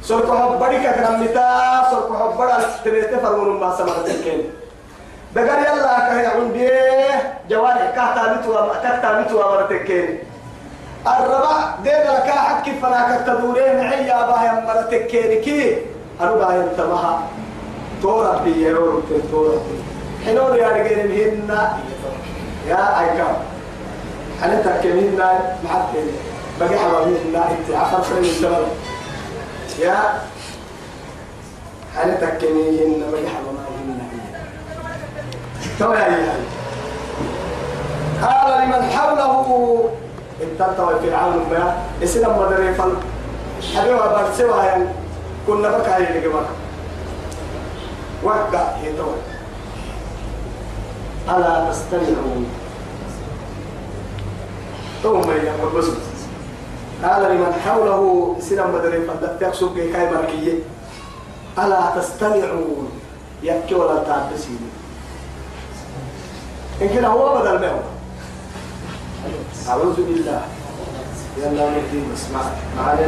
[0.02, 1.48] سرق حبري كرم متا
[1.92, 2.50] سرق حبر
[2.86, 4.42] تريت فرمون ما سمعت الكين
[5.36, 6.70] دقر يلا كهي عندي
[7.50, 10.20] جوارح كهتا بتوا كهتا بتوا مرتكين
[11.08, 15.78] الربع دين لك حد كيف أنا كتدورين عيا باهي مرتكين كي؟
[16.22, 16.64] أنا باهي
[18.04, 19.78] تورا بي يورو تورا بي
[20.26, 21.50] حنون يا رجال هن
[22.68, 23.42] يا ايكا
[24.44, 25.20] أنا تكلمين
[25.64, 25.84] محد
[26.60, 28.68] بقي حبابين أنت عفوا فريم الزمن
[29.80, 29.98] يا
[31.96, 34.00] هل تكنيهن ملح وماهن
[35.80, 36.34] تو يا
[38.22, 39.90] قال لمن حوله.
[40.42, 42.94] اتلتوا فرعون ما اسنا مدري فل
[43.76, 44.86] حبيبا برسوا يعني.
[45.48, 46.63] كنا بكا هي جماعة
[48.24, 49.12] وقع هي تو
[51.30, 52.46] ألا تستمعون
[55.04, 55.86] ثم يقول بس
[57.04, 60.54] قال لمن حوله سنة مدري فدتك سوق كاي مركية.
[61.60, 62.90] ألا تستمعون
[63.44, 64.70] يبكي ولا تعبسين.
[66.82, 67.80] إن كان هو بدل ما
[69.70, 70.42] أعوذ بالله.
[71.38, 72.42] يلا نهدي اسمع
[72.78, 73.08] معنا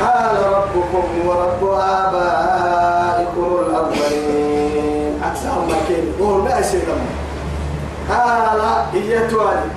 [0.00, 6.82] قال ربكم ورب آبائكم الأولين أكثر مكين وهو ما يصير
[8.10, 8.60] قال
[8.92, 9.70] هي توالي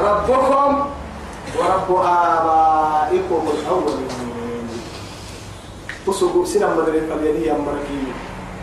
[0.00, 0.86] ربكم
[1.58, 4.08] ورب آبائكم الأولين
[6.06, 8.02] تصبوا سنة مدري فليني أمركي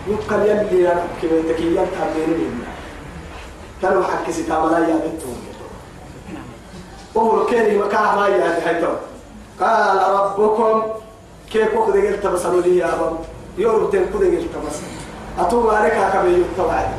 [0.07, 2.67] يقال يلي كما تكيان تابين لنا
[3.81, 5.37] كانوا حكي ستامنا يا بنتهم
[7.15, 8.87] وهو كان مكان ما يهدي
[9.59, 10.83] قال ربكم
[11.51, 13.17] كيف وقت قلت بسألوا لي يا أبا
[13.57, 14.77] يورب تنكو قلت بس.
[15.39, 16.89] أتوب عليك كبير التوعد.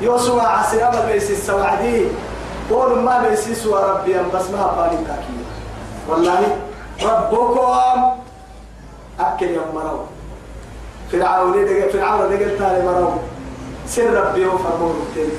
[0.00, 2.08] يوسف عسير أبا بيسي السوعدي.
[2.70, 5.36] قول ما بيسي سوى ربي بس ما بالي كاكي
[6.08, 6.58] والله
[7.02, 8.20] ربكم
[9.20, 10.00] أكل يا مرو.
[11.12, 13.10] فرعون دقل فرعون دقل تالي مرو.
[13.86, 15.30] سر ربي وفرمون التين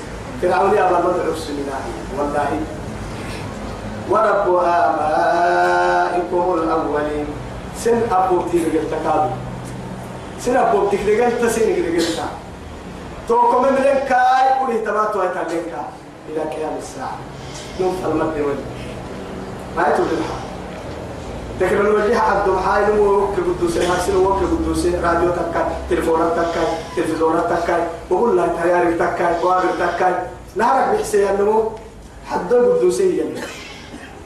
[0.42, 1.82] فرعون يا أبا مدعو السمناء
[2.18, 2.50] والله
[4.10, 7.28] ورب آبائكم الأولين.
[7.78, 9.30] سن أبو تيرجل تكادو
[10.40, 12.06] سن أبو تيرجل تسين تيرجل
[13.28, 13.76] توكم من
[14.10, 15.74] كاي كل تباتوا يتعلمك
[16.30, 17.18] إلى قيام الساعة.
[17.80, 18.66] يوم المد وجه
[19.78, 20.48] ما يتوجد الحق.
[21.60, 28.38] تكنولوجيا عبد الحايل ووك قدوس هاسل ووك قدوس راديو تكاي تلفونات تكاي تلفزيونات تكاي وقول
[28.38, 30.14] لك تياري تكاي قوابل تكاي.
[30.56, 31.72] نهارك بحسي أنه
[32.26, 33.40] حد قدوسي يعني.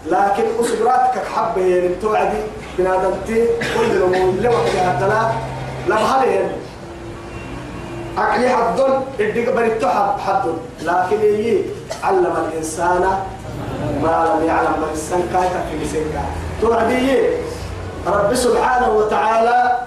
[0.06, 2.38] لكن أسبراتك حبة يعني توعدي
[2.78, 3.48] بنادمتي.
[3.78, 5.00] كل نمو لو حاجة
[5.88, 6.52] لم هل يعني.
[8.18, 11.64] عقلي حدون الدق بريتو حد حدون لكن يي؟
[12.04, 13.02] علم الإنسان
[14.04, 16.24] ما لم يعلم الإنسان كايتا في مسيكا
[16.62, 17.20] توعدي
[18.08, 19.80] رب سبحانه وتعالى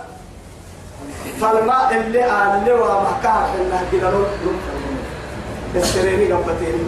[1.40, 4.10] فالماء اللي آن اللي هو محكام إنه كده
[5.76, 6.84] السريني قبتيني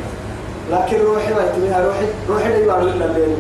[0.71, 3.37] لكن روحي ما يتميها روحي روحي اللي يبقى لنا الليل.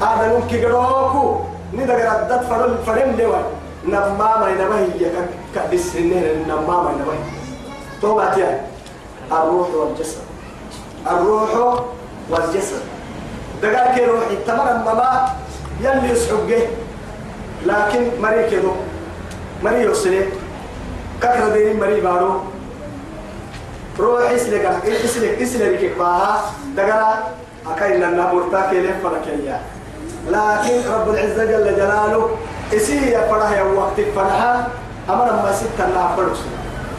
[0.00, 1.40] هذا ممكن قروكو.
[1.72, 3.42] ندق ردت فرم فرم لوي.
[3.86, 5.10] نماما ينبهي
[5.54, 7.18] كبسنين نماما ينبهي
[8.02, 8.60] توبة يعني
[9.32, 10.18] الروح والجسد.
[11.10, 11.80] الروح
[12.30, 12.82] والجسد.
[13.62, 15.28] دقال كي روحي تمام ماما.
[15.80, 16.66] يلي يسحقه.
[17.66, 18.72] لكن مري كدو
[19.62, 20.26] مري يوصله
[21.22, 22.40] كثر دين مري بارو
[23.98, 24.64] روح اسلك
[25.04, 26.40] اسلك اسلك كباها
[26.76, 27.18] دقال
[27.66, 29.60] أكاين لنا مرتاك لين فركيا
[30.28, 32.30] لكن رب العزة جل جلاله
[32.74, 34.66] إسي فرح يا وقت فرحة
[35.10, 36.42] أمر ما ستة لا فرس.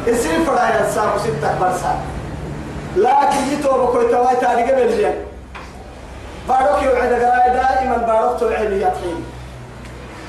[0.08, 1.96] إسي فرح يا ساق ستة برسا
[2.96, 5.16] لكن يتوب كوي تواي تاريخ بلجين
[6.50, 9.24] بارك يوعد قراء دائما بارك توعد يطحين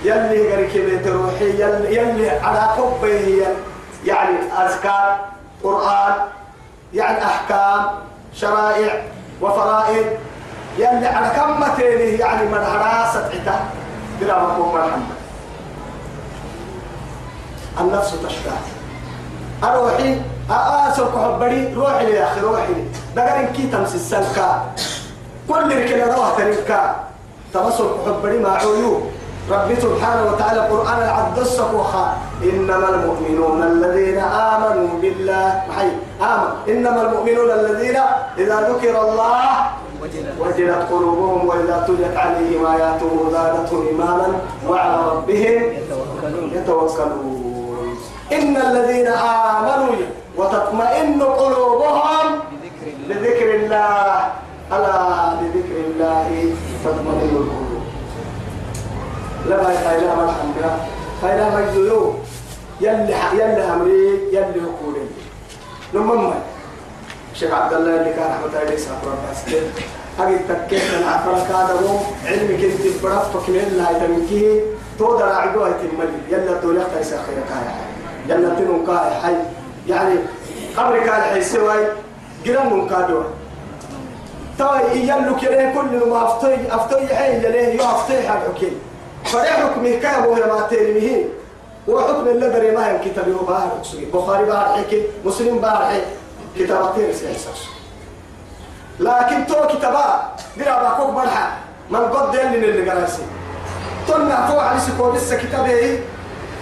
[0.05, 3.47] يلي غير كبيت روحي يلي, يلي على حبه
[4.05, 5.17] يعني أذكار
[5.65, 6.15] قرآن
[6.95, 7.87] يعني أحكام
[8.35, 9.03] شرائع
[9.41, 10.07] وفرائض.
[10.79, 13.61] يلي على كم متينه يعني من حراسة عتا
[14.21, 15.19] بلا مقوم محمد
[17.81, 18.63] النفس تشتاق
[19.65, 20.21] أروحي
[20.51, 22.75] أسرق حبري روحي يا أخي روحي
[23.17, 24.63] دقر كي تمس السلكا
[25.49, 26.97] كل ركنا روح تركا
[27.55, 29.03] تمسك حبري مع عيوب.
[29.51, 35.63] ربي سبحانه وتعالى القرآن العبد السكوخا إنما المؤمنون الذين آمنوا بالله
[36.21, 36.51] آمن.
[36.69, 37.99] إنما المؤمنون الذين
[38.39, 39.51] إذا ذكر الله
[40.41, 44.29] وجلت قلوبهم وإذا تليت عليهم آياته زادتهم إيمانا
[44.69, 45.63] وعلى ربهم
[46.55, 47.99] يتوكلون.
[48.33, 49.09] إن الذين
[49.57, 49.95] آمنوا
[50.39, 52.27] وتطمئن قلوبهم
[53.09, 54.19] بذكر الله.
[54.69, 54.99] ألا
[55.41, 56.29] بذكر الله
[56.85, 57.83] تطمئن القلوب.
[59.47, 60.75] لما يخيلا مرحم بها
[61.23, 62.15] خيلا مجدلو
[62.81, 65.05] يلي يلي أمري يلي حقولي
[65.95, 66.31] نمم
[67.35, 68.97] شيخ عبد الله اللي كان رحمة الله يسعى
[69.31, 69.55] بس
[70.19, 74.61] هاي تكيت من عفرك هذا مو علمي كنت برفق من الله يتمكيه
[74.99, 77.75] تودر عدوها يتملي يلا دولة تيسا خيرك هاي
[78.29, 79.35] يلا تنون كاي حي.
[79.89, 80.15] يعني
[80.77, 81.87] قبرك كان حيسوي
[82.47, 83.23] قرن كادوا
[84.59, 88.73] طيب يلو كده كل ما أفتي أفتي حي يليه يو أفتي حق حكي
[89.25, 91.25] فريح حكمه كان هو ما تلميه
[91.89, 93.81] وحكم اللي ما هي كتاب بار
[94.15, 96.03] بخاري بار حكي مسلم بار حكي.
[96.65, 97.51] كتاب كثير سياسة
[99.01, 101.47] لكن تو كتابا درا باكوك مرحا
[101.91, 103.23] من قد يلي اللي قراسي
[104.09, 106.01] تنا فوق على سكو لسه كتابه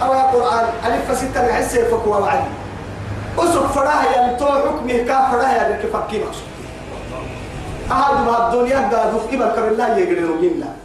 [0.01, 0.65] أو يا قرآن.
[0.85, 2.51] ألف ستة نحس يفكوا وعدي
[3.39, 6.25] أسك فراها يعني تو حكمه كا فراها يعني كيف كيما
[7.91, 10.75] أحد ما الدنيا دا دفك بالكر الله يقدروا جنة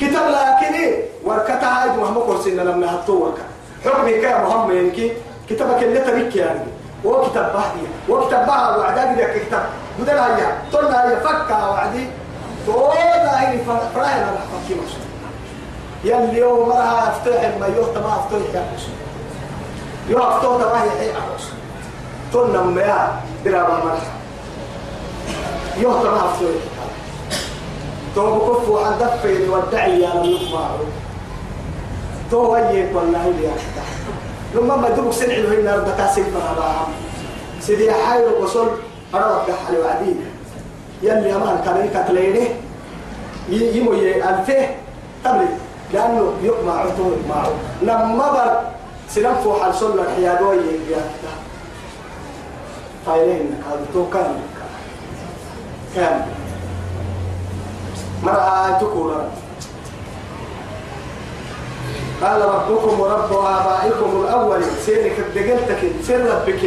[0.00, 0.94] كتاب لكن
[1.24, 3.42] وركتها هاي مهما كورسنا لما هتو وركا
[3.84, 5.12] حكمه كا مهم ينكي
[5.50, 6.60] كتابك اللي تبيك يعني.
[7.04, 9.66] وكتاب بحدي وكتاب بحر وعداد لك كتاب.
[9.98, 10.58] بدل هيا.
[10.72, 12.06] تقولنا هي فكا وعدي.
[12.66, 13.58] تودا هي
[13.94, 14.90] فراها أنا بحكي مش
[16.04, 18.64] يلي يوم مرها أفتح ما يوم ما أفتح يا
[20.08, 21.48] يو أفتح ما هي حي عروس
[22.32, 23.98] تقولنا ما درا ما
[25.76, 26.77] يوم ما أفتح.
[28.14, 30.88] تو بكفوا عن دفين والدعي يا لم يسمعوا
[32.30, 33.52] تو ويك والله يا
[34.54, 36.74] لما ما دوك سنع له ربك سيفنا بقى
[37.60, 38.68] سيدي حايل وصل
[39.14, 40.20] أنا بحال وعدين
[41.02, 42.48] يلي أمان كان يكتلينه
[43.48, 44.68] يمو ألفه
[45.24, 45.48] تبلي
[45.92, 47.50] لأنه يقمع عطوه يقمعه
[47.82, 48.60] لما بر
[49.08, 51.00] سنفو حال صلى الحيادوية يا
[53.06, 54.34] فايلين هذا تو كان
[55.94, 56.26] كان
[58.22, 59.30] مرأة تكورا
[62.22, 64.62] قال ربكم ورب آبائكم الأول.
[64.86, 66.62] سيرك دقلتك سير ربك.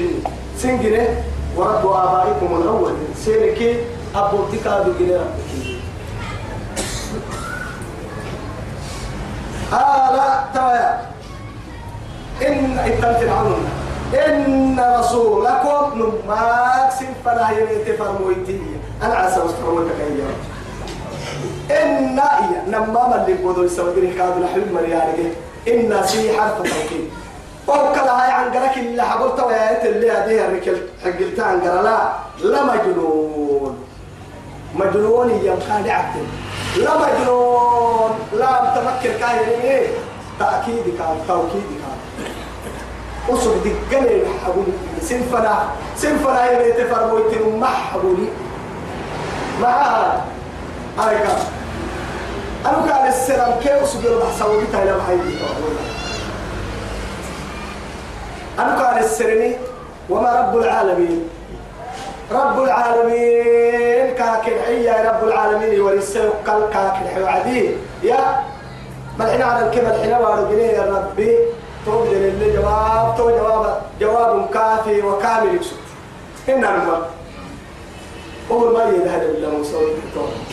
[0.57, 1.23] سنجنة
[1.57, 2.93] ورب آبائكم الأول.
[3.25, 3.83] سيرك
[4.15, 5.51] أبو تكادو جنة ربك.
[9.71, 10.19] قال
[10.53, 11.01] توايا
[12.47, 13.71] إن إتمت عننا
[14.25, 18.61] إن رسولكم نماك سنفنا ينتفر مويتي.
[19.03, 20.50] أنا عسى واسترمتك أيام
[21.71, 25.19] إن إيا نما من اللي بودو يسوي كادو نحب مريانك
[25.67, 27.09] إن سي حرف توكيد.
[27.67, 32.11] وكلا هاي عن قرك اللي حقلت ويايت اللي هذه الركل حقلت عن لا
[32.43, 33.77] لا مجنون.
[34.75, 36.25] مجنون يمكن عبد.
[36.77, 38.11] لا مجنون.
[38.33, 39.87] لا متفكر كاين إيه
[40.39, 41.97] تأكيد كان توكيد كان
[43.29, 45.63] أصل دقني حبولي سنفنا
[45.95, 48.27] سنفنا يلي تفرمويتين ما حبولي
[49.61, 50.25] معها
[50.99, 51.35] أريكا.
[52.65, 53.59] أنا كان السلام.
[53.59, 55.37] كيف أصل بحسوا بيتا إلى محيدي
[58.59, 59.55] أنا كان السرني
[60.09, 61.29] وما رب العالمين؟
[62.31, 65.81] رب العالمين كاكن حيا رب العالمين.
[65.81, 67.71] ورسل قل كاكن حيا عدي
[68.03, 68.43] يا
[69.19, 71.37] ملحنا على الكلمة الحين وارجليه يا ربي.
[71.85, 73.81] توجد اللي جواب تو جواب.
[74.01, 75.75] جواب كافي وكامل يكسب.
[76.47, 77.01] هنا نقول
[78.51, 79.73] أول ما يدهد إلا موسى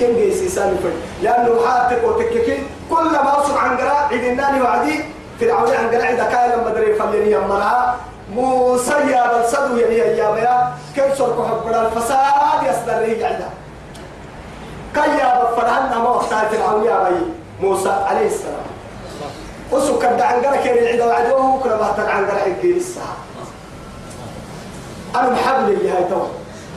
[0.00, 0.92] كم جيسي سامي فن.
[1.22, 2.62] لأنه حاتك وتككي.
[2.90, 5.04] كل ما أصب عن قراء عيد الناني وعدي
[5.40, 7.96] فرعون عن قراء إذا كان لما دري فليني يمرها
[8.34, 13.50] موسى يا بل صدو يا يا يا كيف صركوا حبنا الفساد يصدر لي عدا
[14.94, 17.16] كي يا بفرهن ما وقتها فرعون يا بي
[17.60, 18.66] موسى عليه السلام.
[19.72, 23.16] وسك كد عن قراء كان العدا وعدوه كل ما تن عن قراء الجيل الساعة.
[25.16, 26.28] أنا محبل اللي هاي توه.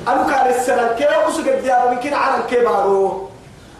[0.07, 3.29] أنا كان السنة كي وسك الديار يمكن على الكبارو.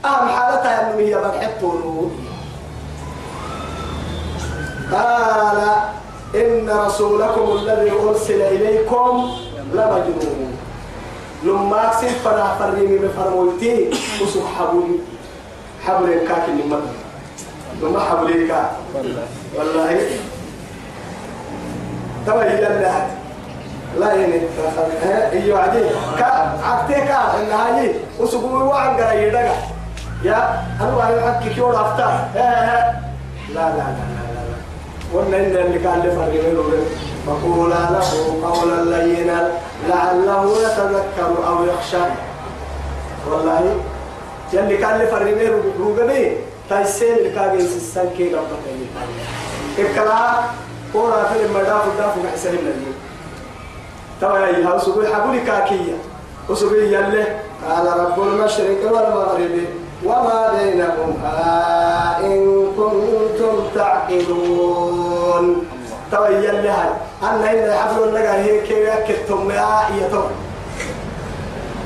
[0.06, 2.10] أهم حالتها أنه هي بنحطه
[4.92, 5.58] قال
[6.36, 9.32] إن رسولكم الذي أرسل إليكم
[9.74, 10.58] لمجنون.
[11.44, 13.90] لما أكسب فنا فرمي بفرمويتي
[14.22, 15.00] وسك حبولي.
[15.86, 16.94] حبل الكاك اللي مدن.
[17.82, 18.72] لما حبولي كاك.
[19.56, 20.10] والله.
[22.28, 23.06] تبا هي اللي
[24.00, 24.42] لا يعني
[25.32, 25.52] هي
[26.20, 26.26] كا
[26.64, 27.94] عكتي كا؟ إن هاي.
[28.20, 29.56] وسقوا وعن قرأ يدقا
[30.24, 32.42] يا أنا ما أحكي كيور أفتح لا
[33.50, 34.56] لا لا لا لا لا.
[35.14, 36.34] وإن اللي كان لفرق
[37.28, 39.52] فقولا له قولا لينا
[39.90, 41.98] لعله يتذكر أو يخشى.
[43.32, 43.76] والله
[44.54, 46.38] يلي كان لفرق روغبي
[46.70, 48.64] تايسين اللي كان يسسن كي ربك
[49.80, 50.34] إكلا
[50.94, 52.92] كورا في المدافع دافع حسين النبي
[54.22, 55.98] توا يا وسبوي حبولي كاكية.
[56.50, 57.26] وسبوي يلي
[57.70, 59.56] قال رب المشرق والمغرب
[60.06, 65.46] وما بينهما إن كنتم تعقلون.
[66.12, 66.90] توا يلي هاي
[67.24, 70.24] أنا إن حبل لك هيك يكتم يا إيتو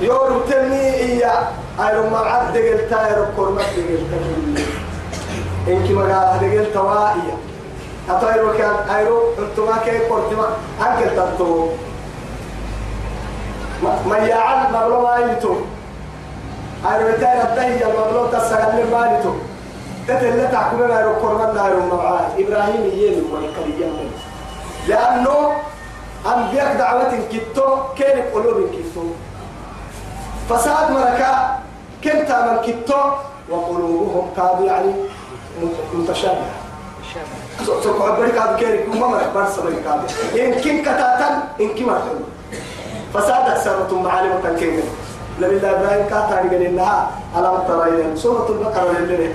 [0.01, 1.33] يورو تني إيا
[1.79, 4.65] أيرو ما عد دقل تايرو كورمت دقل تكيل
[5.67, 7.35] إنك ما قال دقل توائية
[8.09, 10.47] أتايرو كان أيرو أنتما كي كورتما
[10.81, 11.67] أنكل تنتو.
[13.83, 15.55] ما يعد مغلو ما يتو
[16.91, 19.33] أيرو تاير الدهي المغلو تسغل ما يتو
[20.07, 24.11] تتلت تحكمنا أيرو كورمت أيرو معاه إبراهيم يين ويكريم
[24.87, 25.51] لأنه
[26.25, 29.03] أنبياء دعوة كتو كان قلوب كتو.
[30.49, 31.59] فساد مركا
[32.03, 33.01] كنت من كتو
[33.49, 34.91] وقلوبهم كادوا يعني
[35.93, 36.55] متشابهة
[37.65, 40.03] سوف أقولك هذا كيري كم مرة برس مركا
[40.35, 42.34] إن كن كتاتا إن كم مرة
[43.15, 44.31] فساد أكثر معالم
[45.41, 49.33] نبي الله إبراهيم كاتاني قال إنها ألم ترى إلى سورة البقرة للذي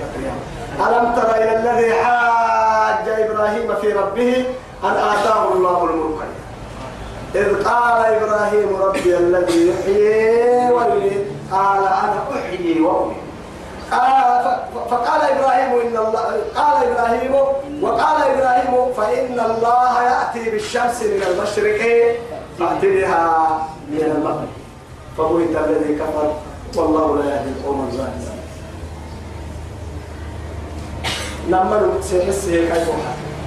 [0.87, 4.45] ألم ترى إلى الذي حاج إبراهيم في ربه
[4.83, 6.21] أن آتاه الله الملك
[7.35, 11.27] إذ قال إبراهيم ربي الذي يحيي ويميت.
[11.51, 13.17] قال أنا أحيي وأميت.
[14.91, 16.23] فقال إبراهيم إن الله
[16.55, 17.35] قال إبراهيم
[17.81, 21.81] وقال إبراهيم فإن الله يأتي بالشمس من المشرق
[22.61, 24.47] فأتي بها من المغرب.
[25.17, 26.33] فبهت الذي كفر
[26.75, 28.41] والله لا يهدي القوم الظالمين.
[31.47, 32.71] لما سيحس هيك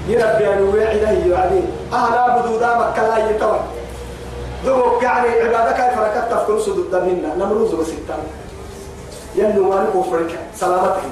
[0.09, 1.61] يربي أن وعده يعني
[1.93, 3.61] أهلا بدودا مكة لا يتوى
[4.65, 8.19] ذوق يعني عبادة كيف ركبت تفكر سدود منا نمروز وستان.
[9.37, 11.03] يلو ما نكو فرك سلامتك.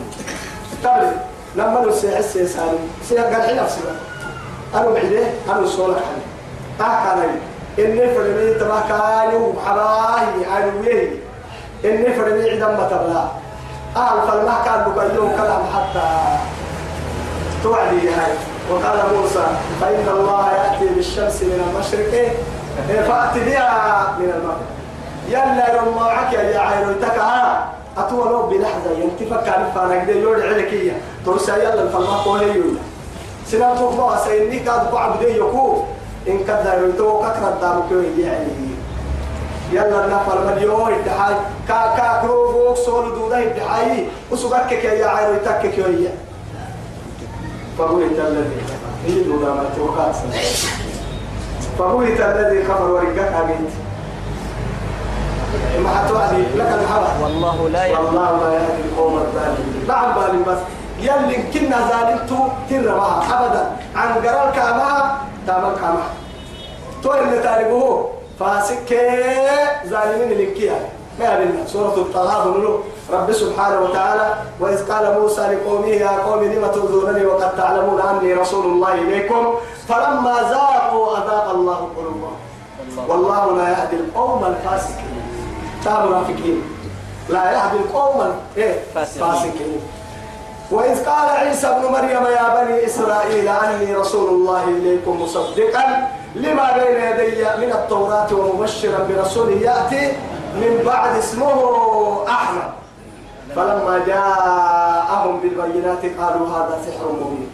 [0.82, 1.12] تبلي
[1.56, 2.78] لما نسيح السيساني
[3.08, 3.94] سيح قال حين أفسنا
[4.74, 5.26] أنا بعيده.
[5.48, 6.22] أنا سولك حالي
[6.80, 7.28] أحكى
[7.78, 11.10] إني فرمي تبا كايو حباهي عيويه
[11.84, 13.24] إني فرمي عدم تبلا
[13.96, 16.08] أهل فالله كان بقيوم كلام حتى
[17.62, 18.32] توعدي هاي
[18.70, 19.46] وقال موسى
[19.80, 22.32] فإن الله يأتي بالشمس من المشرق
[22.88, 24.72] فأتي بها من المغرب.
[25.28, 27.64] يلا يوم معك يا عينو تكا
[27.98, 30.92] أتولو بلحظة ينتفك عن فارق دي يورد عليكية
[31.26, 32.62] ترسى يلا الفلما قوهي
[33.46, 35.82] سنة تقوى سيني قعب دي يكو
[36.28, 38.46] إن كد يريتو كثرة دارو كوي يعني
[39.72, 41.34] يلا نفر مليون ادعاي
[41.68, 46.12] كا كا كروبوك سول دودا ادعاي وسبكك يا عينو تكك يا.
[47.78, 48.60] فبهت الذي
[49.06, 50.12] هي دودا ما توقع
[51.78, 53.70] فبهت الذي كفر ورقك عبيد
[55.84, 58.04] ما حتوعدي لك الحرة والله لا يهدي.
[58.04, 59.84] والله لا يهدي القوم الظالمين.
[59.88, 60.58] نعم بالي بس.
[61.00, 63.46] يلي كنا زالنتو تر معها.
[63.46, 63.70] أبدا.
[63.96, 66.10] عن قرار كامها تامل كامها
[67.02, 68.08] تو اللي تاريخه
[68.40, 68.90] فاسك
[69.86, 70.88] ظالمين الانكيا
[71.18, 72.78] ما يبين سورة التغابن له
[73.12, 78.64] رب سبحانه وتعالى وإذ قال موسى لقومه يا قوم لم تؤذونني وقد تعلمون أني رسول
[78.64, 79.54] الله إليكم؟
[79.88, 82.36] فلما زاغوا أذاق الله قلوبهم.
[83.08, 85.22] والله لا يهدي القوم الفاسقين.
[85.84, 86.62] تا منافقين.
[87.28, 89.32] لا يهدي القوم إيه فاسقين.
[89.32, 89.80] فاسقين.
[90.72, 95.84] وإذ قال عيسى ابن مريم يا بني إسرائيل أني رسول الله إليكم مصدقا
[96.34, 100.12] لما بين يدي من التوراة ومبشرا برسول يأتي
[100.54, 101.58] من بعد اسمه
[102.28, 102.70] أحمد.
[103.56, 107.50] فلما جاءهم بالبينات قالوا هذا سحر مبين.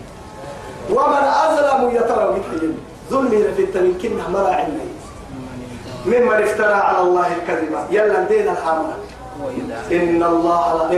[0.90, 2.74] ومن أظلم يترى مثلهم
[3.10, 4.88] ظلمي في التمكين مرا عندي
[6.06, 7.72] ممن افترى على الله الكذب.
[7.90, 8.92] يلا دين الحامل
[9.92, 10.90] إن الله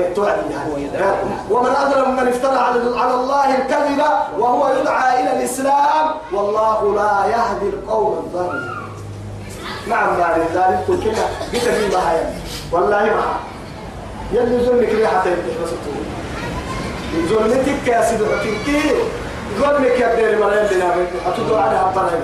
[1.51, 2.57] ومن أظلم من افترى
[2.99, 4.03] على الله الكذب
[4.39, 8.71] وهو يدعى إلى الإسلام والله لا يهدي القوم الظالمين.
[9.89, 11.01] نعم بعد ذلك قلت
[11.51, 12.35] في بهايا
[12.73, 13.25] والله ما
[14.33, 15.71] يلي زلك ريحة بس
[17.31, 18.81] زلتك يا سيدي حكيمتي
[19.61, 20.95] ظلمك يا بني مريم بنا
[21.27, 22.23] أتدعو عليها بريم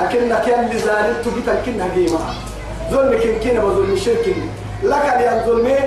[0.00, 2.18] أكنك يلي زالت بيتا كنها قيمة
[2.90, 3.96] ظلمك إن كنا بظلم
[4.82, 5.78] لك اللي ظلمي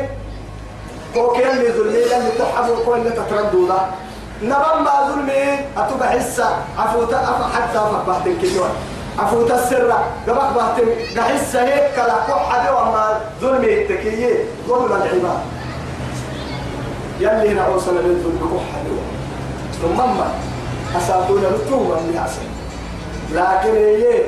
[1.38, 3.78] كان اللي ظلمي لم تحبوا كل اللي تتردوا ده.
[4.44, 8.72] نبما ظلمي أتوقع حسة عفوتا أفا حتى أفا بحتن كنوان
[9.20, 9.92] عفوتا السر.
[10.28, 10.88] قبك بحتن
[11.18, 12.16] قحسة هيك كلا.
[12.64, 14.38] دي وما ظلمي التكيي
[14.68, 15.40] ظلم العباد
[17.20, 18.84] يلي هنا أوصل للذل بكحة
[19.82, 20.32] ثم ما
[20.98, 22.42] أساتون التوبة من أسل
[23.36, 24.22] لكن هي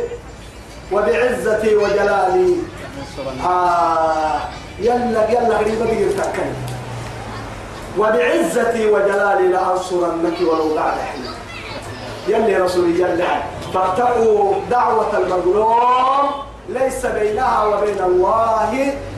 [0.91, 2.55] وبعزتي وجلالي.
[3.45, 4.39] آه
[4.79, 6.49] يلا يلا قريبا تقدر تأكل
[7.97, 11.25] وبعزتي وجلالي لأنصرنك ولو بعد حين.
[12.27, 13.27] يلي رسولي يلي
[13.73, 16.31] فاتقوا دعوة المظلوم
[16.69, 18.69] ليس بينها وبين الله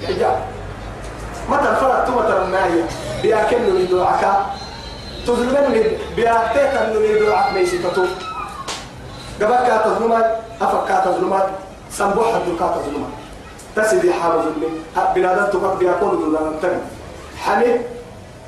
[0.07, 0.39] حجاب.
[1.49, 2.83] متى فرقت متى ما هي
[3.21, 4.45] بياكل من دعاك.
[5.27, 5.83] تظلمني
[6.15, 8.05] بياتيك من دعاك ميسي تتو
[9.41, 11.49] قبل تظلمات أفكا تظلمات
[11.91, 13.09] سنبوح الدكا تظلمات
[13.77, 14.69] تسدي حال ظلمي
[15.15, 16.81] بنادم تقف بيكون ظلمان تاني
[17.37, 17.81] حميد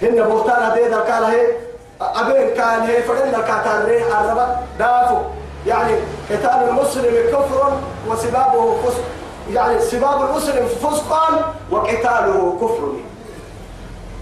[0.01, 1.47] هن بورتان هذه ذكر هي
[2.01, 5.17] أبين كان هي فقد الكاتان ري الربا دافو
[5.67, 5.93] يعني
[6.29, 7.77] قتال المسلم كفر
[8.07, 9.03] وسبابه فسق
[9.53, 12.93] يعني سباب المسلم فسقا وقتاله كفر.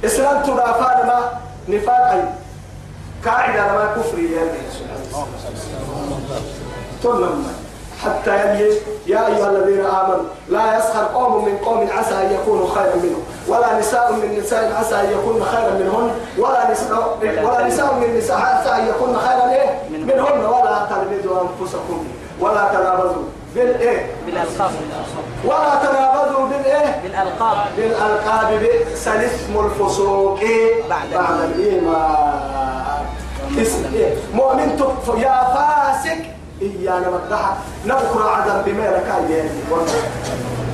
[0.05, 1.19] إسلام تدافع ما
[1.67, 2.33] نفاق
[3.25, 4.41] قاعدة ما كفر يا
[7.05, 7.66] الله.
[8.05, 8.73] حتى يلي
[9.07, 13.79] يا أيها الذين آمنوا لا يسخر قوم من قوم عسى أن يكونوا خيرا منهم ولا
[13.79, 18.69] نساء من نساء عسى أن يكون خيرا منهن ولا نساء ولا نساء من نساء عسى
[18.69, 20.45] أن يكون خيرا إيه؟ منهن.
[20.45, 22.07] ولا تلمزوا أنفسكم
[22.39, 23.23] ولا تنابزوا
[23.55, 24.71] بالإيه بالألقاب.
[25.45, 27.57] ولا تنابزوا بالإيه بالألقاب.
[27.77, 28.59] بالألقاب.
[28.59, 30.39] بئس الاسم الفسوق.
[30.89, 33.05] بعد بعد الإيمان.
[33.61, 34.69] اسم إيه؟ مؤمن
[35.17, 36.36] يا فاسق.
[36.61, 39.09] إيانا مدحة نذكر عذاب بما لك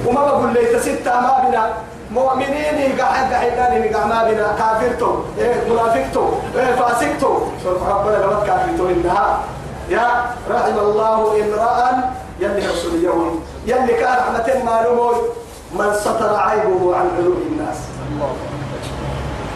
[0.07, 1.73] وما بقول لي تستة ما بنا.
[2.11, 3.71] مؤمنين قاعد قاعد قاعد
[4.07, 4.55] ما بنا.
[4.57, 5.15] كافرتو.
[5.39, 6.29] إيه منافقتو.
[6.55, 7.39] إيه فاسقتو.
[7.63, 9.39] سوف ربنا لما كافرتو إنها.
[9.89, 12.03] يا رحم الله امرأ
[12.39, 13.43] يلي رسول اليوم.
[13.65, 15.11] يلي كان رحمة معلومه
[15.73, 17.77] من ستر عيبه عن عيوب الناس.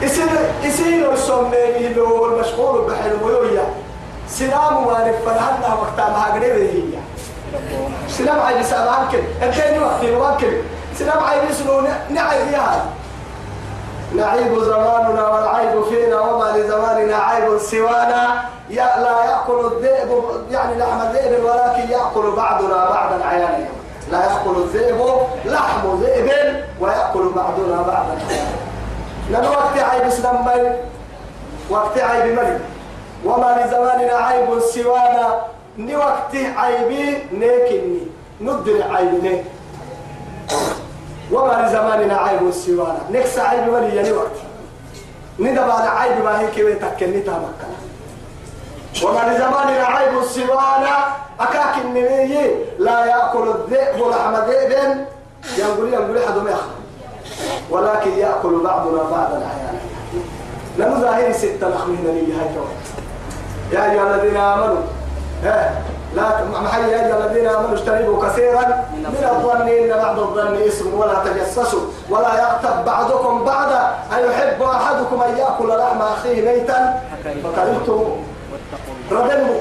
[0.01, 0.29] يصير
[0.63, 3.65] يصير يسمى له المشغول بحلم ويويا.
[4.29, 6.83] سلام وارف فرهنا وقتها ما قريبه هي.
[8.09, 10.61] سلام عيب سلام كل الثاني وقت الوكل
[10.95, 12.85] سلام عيب سنو نعيب يا
[14.15, 18.43] نعيب زماننا والعيب فينا وما لزماننا عيب سوانا.
[18.69, 23.65] يا لا يأكل الذئب يعني لحم الذئب ولكن يأكل بعضنا بعضا عيانا
[24.11, 25.01] لا يأكل الذئب
[25.45, 26.29] لحم ذئب
[26.81, 28.17] ويأكل بعضنا بعضا
[29.29, 30.45] عيانا وقت عيب سلام
[31.69, 32.59] وقت عيب ملك.
[33.27, 35.41] وما لزماننا عيب سوانا
[35.77, 37.99] ني وقت عيبي نيكني
[38.41, 39.43] ندري عيبني
[41.31, 44.37] وما لزماننا عيب سوانا نكس عيب ولي يعني وقت
[45.39, 47.77] ندب على عيب ما هي كيف تكني تمكنا
[49.03, 50.95] وما لزماننا عيب سوانا
[51.39, 52.37] أكاك النبي
[52.79, 54.71] لا يأكل الذئب لحم ذئب
[55.57, 56.77] ينقل ينقل حد يخرج
[57.69, 59.79] ولكن يأكل بعضنا بعضا أحيانا
[60.77, 62.49] لأنه ظاهر ستة نخمهنا لي هاي
[63.71, 64.81] يا أيها الذين آمنوا
[65.43, 65.81] ها
[66.15, 66.23] لا
[66.63, 68.63] محي يا أيها الذين آمنوا اجتنبوا كثيرا
[68.93, 75.21] من الظن إن بعض الظن اسم ولا تجسسوا ولا يغتب بعضكم بعضا أن يحب أحدكم
[75.21, 76.99] أن يأكل لحم أخيه ميتا؟
[77.43, 78.03] فكرهتم.
[79.11, 79.59] ردنوا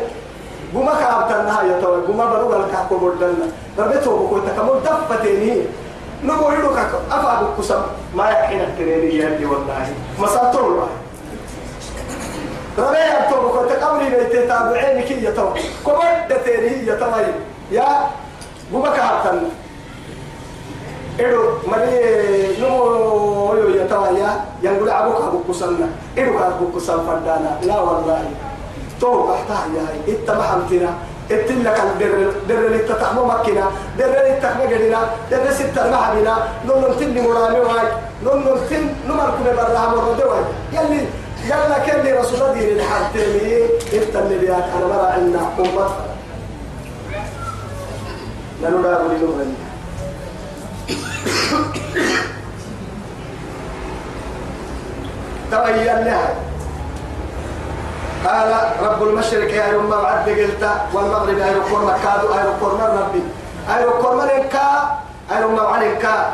[0.73, 3.47] بما كابت النهاية توي بما بلوغ الكاكو بردنا
[3.79, 5.63] ربيتو بكو تكمل دفتيني
[6.25, 6.79] نقول لك
[7.13, 7.83] أفعل كسم
[8.15, 9.87] ما يحين التنيني يلي والله.
[10.19, 10.89] مساتر الله.
[12.79, 15.49] ربيع تو كنت قبلي بيت تابعيني كي يتو
[15.87, 17.11] كبد تيري يتو
[17.73, 17.87] يا
[18.73, 19.49] بوبك هاتن
[21.21, 24.31] إدو مري نمو يو يتو يا
[24.63, 25.89] ينقل أبوك أبو كسلنا.
[26.19, 27.59] إدو أبو كسل فردانا.
[27.63, 28.25] لا والله.
[29.01, 30.91] تو بحتها يا إنت ما حمتنا.
[31.31, 33.67] اتلا كان در در اللي تتحمو مكنا
[33.99, 35.01] در اللي تتحمو جدنا
[35.31, 36.35] در ستة حبينا
[36.67, 37.89] نون نتني مرامي واي
[38.25, 40.45] نون نتن نمر كنا برا مرة دواي.
[40.73, 41.07] يلي
[41.47, 44.65] يلا كان لي رسول دين الحرتيني انت اللي بياك.
[44.77, 45.89] أنا مرة عنا أمة.
[48.63, 49.55] لأنه لا أقول لهم
[55.51, 56.35] تبين لها.
[58.27, 58.51] قال
[58.83, 63.23] رب المشرق يا يوم بعد قلت والمغرب يا يوم ما كادوا يا يوم ربي.
[63.69, 64.99] يا يوم نكا
[65.31, 66.33] يا يوم ما عنكا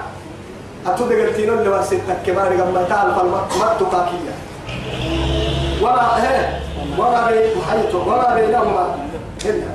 [0.86, 4.34] أتود قلتين اللي ورسيتك كمان قبل تعال فالمت تقاكية
[5.83, 6.59] وما هي
[6.99, 8.95] وما بين محيط وما بينهما
[9.45, 9.70] هنا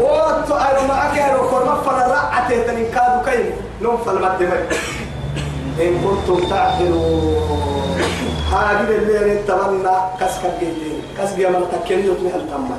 [0.00, 3.50] وقت أنا معك يا ركور مفر رعته تنين كادو كين
[3.82, 4.42] نوم فالمت
[5.80, 7.98] إن كنتم تعقلون.
[8.52, 12.76] هذه اللي نتمنى كسك الجيل كسك يا من تكلي يطمع التمة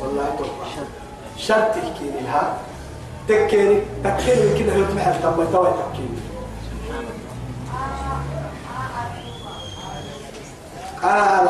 [0.00, 0.68] والله توقع
[1.36, 2.52] شرط كيني ها؟
[3.28, 6.18] تكيني تكيني كده يطمع التمة توي تكيني.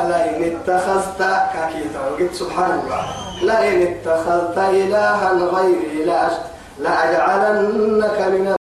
[0.09, 1.19] لئن اتخذت
[1.55, 3.03] كاكيتا وقلت سبحان الله
[3.43, 6.05] لئن اتخذت إلها غيري
[6.79, 8.58] لأجعلنك من